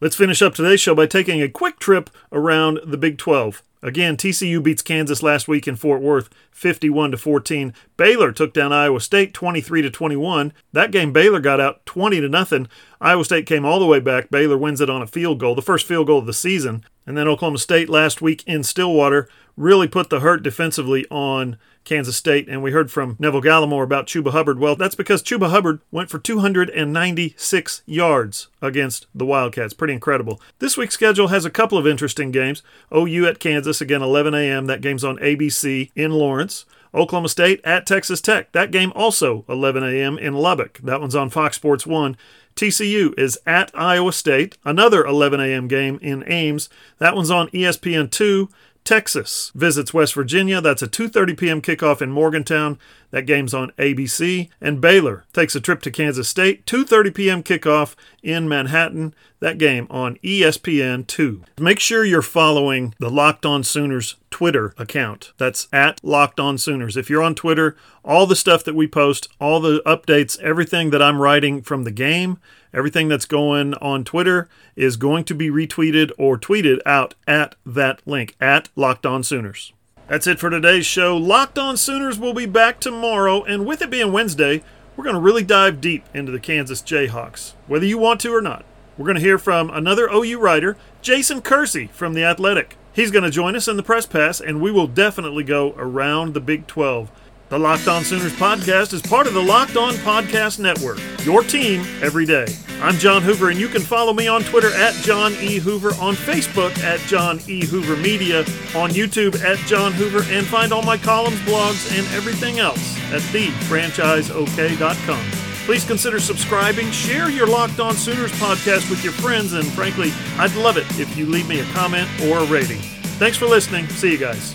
Let's 0.00 0.14
finish 0.14 0.42
up 0.42 0.54
today's 0.54 0.80
show 0.80 0.94
by 0.94 1.06
taking 1.06 1.42
a 1.42 1.48
quick 1.48 1.80
trip 1.80 2.08
around 2.30 2.78
the 2.86 2.96
Big 2.96 3.18
12. 3.18 3.64
Again, 3.82 4.16
TCU 4.16 4.62
beats 4.62 4.80
Kansas 4.80 5.24
last 5.24 5.48
week 5.48 5.66
in 5.66 5.74
Fort 5.74 6.00
Worth 6.00 6.30
51 6.52 7.10
to 7.10 7.16
14. 7.16 7.74
Baylor 7.96 8.30
took 8.30 8.54
down 8.54 8.72
Iowa 8.72 9.00
State 9.00 9.34
23 9.34 9.82
to 9.82 9.90
21. 9.90 10.52
That 10.72 10.92
game 10.92 11.12
Baylor 11.12 11.40
got 11.40 11.58
out 11.58 11.84
20 11.84 12.20
to 12.20 12.28
nothing. 12.28 12.68
Iowa 13.00 13.24
State 13.24 13.46
came 13.46 13.64
all 13.64 13.80
the 13.80 13.86
way 13.86 13.98
back. 13.98 14.30
Baylor 14.30 14.56
wins 14.56 14.80
it 14.80 14.88
on 14.88 15.02
a 15.02 15.06
field 15.08 15.40
goal, 15.40 15.56
the 15.56 15.62
first 15.62 15.84
field 15.84 16.06
goal 16.06 16.20
of 16.20 16.26
the 16.26 16.32
season. 16.32 16.84
And 17.04 17.18
then 17.18 17.26
Oklahoma 17.26 17.58
State 17.58 17.88
last 17.88 18.22
week 18.22 18.44
in 18.46 18.62
Stillwater 18.62 19.28
really 19.56 19.88
put 19.88 20.10
the 20.10 20.20
hurt 20.20 20.44
defensively 20.44 21.06
on 21.10 21.58
Kansas 21.88 22.16
State. 22.16 22.48
And 22.48 22.62
we 22.62 22.70
heard 22.70 22.90
from 22.90 23.16
Neville 23.18 23.42
Gallimore 23.42 23.82
about 23.82 24.06
Chuba 24.06 24.30
Hubbard. 24.30 24.58
Well, 24.58 24.76
that's 24.76 24.94
because 24.94 25.22
Chuba 25.22 25.50
Hubbard 25.50 25.80
went 25.90 26.10
for 26.10 26.18
296 26.18 27.82
yards 27.86 28.48
against 28.60 29.06
the 29.14 29.26
Wildcats. 29.26 29.74
Pretty 29.74 29.94
incredible. 29.94 30.40
This 30.58 30.76
week's 30.76 30.94
schedule 30.94 31.28
has 31.28 31.44
a 31.44 31.50
couple 31.50 31.78
of 31.78 31.86
interesting 31.86 32.30
games. 32.30 32.62
OU 32.94 33.26
at 33.26 33.40
Kansas, 33.40 33.80
again, 33.80 34.02
11 34.02 34.34
a.m. 34.34 34.66
That 34.66 34.80
game's 34.82 35.04
on 35.04 35.16
ABC 35.18 35.90
in 35.96 36.12
Lawrence. 36.12 36.66
Oklahoma 36.94 37.28
State 37.28 37.60
at 37.64 37.86
Texas 37.86 38.20
Tech. 38.20 38.52
That 38.52 38.70
game 38.70 38.92
also 38.94 39.44
11 39.48 39.82
a.m. 39.82 40.18
in 40.18 40.34
Lubbock. 40.34 40.78
That 40.82 41.00
one's 41.00 41.14
on 41.14 41.30
Fox 41.30 41.56
Sports 41.56 41.86
1. 41.86 42.16
TCU 42.56 43.16
is 43.16 43.38
at 43.46 43.70
Iowa 43.72 44.12
State, 44.12 44.58
another 44.64 45.04
11 45.04 45.38
a.m. 45.38 45.68
game 45.68 45.98
in 46.02 46.24
Ames. 46.26 46.68
That 46.98 47.14
one's 47.14 47.30
on 47.30 47.48
ESPN 47.48 48.10
2. 48.10 48.48
Texas 48.88 49.52
visits 49.54 49.92
West 49.92 50.14
Virginia. 50.14 50.62
That's 50.62 50.80
a 50.80 50.88
2:30 50.88 51.36
p.m. 51.36 51.60
kickoff 51.60 52.00
in 52.00 52.10
Morgantown. 52.10 52.78
That 53.10 53.26
game's 53.26 53.52
on 53.52 53.70
ABC. 53.72 54.48
And 54.62 54.80
Baylor 54.80 55.26
takes 55.34 55.54
a 55.54 55.60
trip 55.60 55.82
to 55.82 55.90
Kansas 55.90 56.26
State. 56.26 56.64
2:30 56.64 57.14
p.m. 57.14 57.42
kickoff 57.42 57.94
in 58.22 58.48
Manhattan. 58.48 59.14
That 59.40 59.58
game 59.58 59.88
on 59.90 60.16
ESPN 60.24 61.06
2. 61.06 61.44
Make 61.60 61.80
sure 61.80 62.02
you're 62.02 62.22
following 62.22 62.94
the 62.98 63.10
Locked 63.10 63.44
On 63.44 63.62
Sooners 63.62 64.16
Twitter 64.30 64.72
account. 64.78 65.34
That's 65.36 65.68
at 65.70 66.02
Locked 66.02 66.40
On 66.40 66.56
Sooners. 66.56 66.96
If 66.96 67.10
you're 67.10 67.22
on 67.22 67.34
Twitter, 67.34 67.76
all 68.02 68.26
the 68.26 68.34
stuff 68.34 68.64
that 68.64 68.74
we 68.74 68.86
post, 68.86 69.28
all 69.38 69.60
the 69.60 69.82
updates, 69.84 70.40
everything 70.40 70.88
that 70.90 71.02
I'm 71.02 71.20
writing 71.20 71.60
from 71.60 71.84
the 71.84 71.90
game, 71.90 72.38
everything 72.72 73.08
that's 73.08 73.24
going 73.24 73.74
on 73.74 74.04
Twitter 74.04 74.48
is 74.76 74.96
going 74.96 75.24
to 75.24 75.34
be 75.34 75.50
retweeted 75.50 76.10
or 76.18 76.38
tweeted 76.38 76.80
out 76.84 77.14
at 77.26 77.54
that 77.64 78.00
link 78.06 78.34
at 78.40 78.68
Locked 78.76 79.06
On 79.06 79.22
Sooners. 79.22 79.72
That's 80.08 80.26
it 80.26 80.38
for 80.38 80.48
today's 80.48 80.86
show. 80.86 81.16
Locked 81.16 81.58
On 81.58 81.76
Sooners 81.76 82.18
will 82.18 82.34
be 82.34 82.46
back 82.46 82.80
tomorrow, 82.80 83.42
and 83.44 83.66
with 83.66 83.82
it 83.82 83.90
being 83.90 84.12
Wednesday, 84.12 84.62
we're 84.96 85.04
going 85.04 85.14
to 85.14 85.20
really 85.20 85.44
dive 85.44 85.80
deep 85.80 86.04
into 86.14 86.32
the 86.32 86.40
Kansas 86.40 86.82
Jayhawks, 86.82 87.52
whether 87.66 87.86
you 87.86 87.98
want 87.98 88.20
to 88.22 88.34
or 88.34 88.40
not. 88.40 88.64
We're 88.96 89.04
going 89.04 89.14
to 89.14 89.20
hear 89.20 89.38
from 89.38 89.70
another 89.70 90.08
OU 90.12 90.40
writer, 90.40 90.76
Jason 91.02 91.40
Kersey 91.40 91.86
from 91.92 92.14
The 92.14 92.24
Athletic. 92.24 92.76
He's 92.92 93.12
going 93.12 93.22
to 93.22 93.30
join 93.30 93.54
us 93.54 93.68
in 93.68 93.76
the 93.76 93.82
press 93.84 94.06
pass, 94.06 94.40
and 94.40 94.60
we 94.60 94.72
will 94.72 94.88
definitely 94.88 95.44
go 95.44 95.72
around 95.76 96.34
the 96.34 96.40
Big 96.40 96.66
12. 96.66 97.12
The 97.48 97.58
Locked 97.58 97.88
On 97.88 98.04
Sooners 98.04 98.34
podcast 98.34 98.92
is 98.92 99.00
part 99.00 99.26
of 99.26 99.32
the 99.32 99.42
Locked 99.42 99.78
On 99.78 99.94
Podcast 99.94 100.58
Network, 100.58 100.98
your 101.24 101.42
team 101.42 101.80
every 102.02 102.26
day. 102.26 102.44
I'm 102.82 102.96
John 102.96 103.22
Hoover, 103.22 103.48
and 103.48 103.58
you 103.58 103.68
can 103.68 103.80
follow 103.80 104.12
me 104.12 104.28
on 104.28 104.42
Twitter 104.42 104.70
at 104.74 104.92
John 104.96 105.32
E. 105.40 105.56
Hoover, 105.56 105.94
on 105.98 106.14
Facebook 106.14 106.76
at 106.80 107.00
John 107.08 107.40
E. 107.48 107.64
Hoover 107.64 107.96
Media, 107.96 108.40
on 108.76 108.90
YouTube 108.90 109.42
at 109.42 109.56
John 109.66 109.92
Hoover, 109.92 110.24
and 110.28 110.46
find 110.46 110.74
all 110.74 110.82
my 110.82 110.98
columns, 110.98 111.40
blogs, 111.40 111.90
and 111.96 112.06
everything 112.14 112.58
else 112.58 112.98
at 113.14 113.22
thefranchiseok.com. 113.22 115.30
Please 115.64 115.86
consider 115.86 116.20
subscribing, 116.20 116.90
share 116.90 117.30
your 117.30 117.46
Locked 117.46 117.80
On 117.80 117.94
Sooners 117.94 118.32
podcast 118.32 118.90
with 118.90 119.02
your 119.02 119.14
friends, 119.14 119.54
and 119.54 119.66
frankly, 119.68 120.12
I'd 120.36 120.54
love 120.54 120.76
it 120.76 120.84
if 121.00 121.16
you 121.16 121.24
leave 121.24 121.48
me 121.48 121.60
a 121.60 121.64
comment 121.72 122.10
or 122.24 122.40
a 122.40 122.44
rating. 122.44 122.80
Thanks 123.16 123.38
for 123.38 123.46
listening. 123.46 123.88
See 123.88 124.12
you 124.12 124.18
guys. 124.18 124.54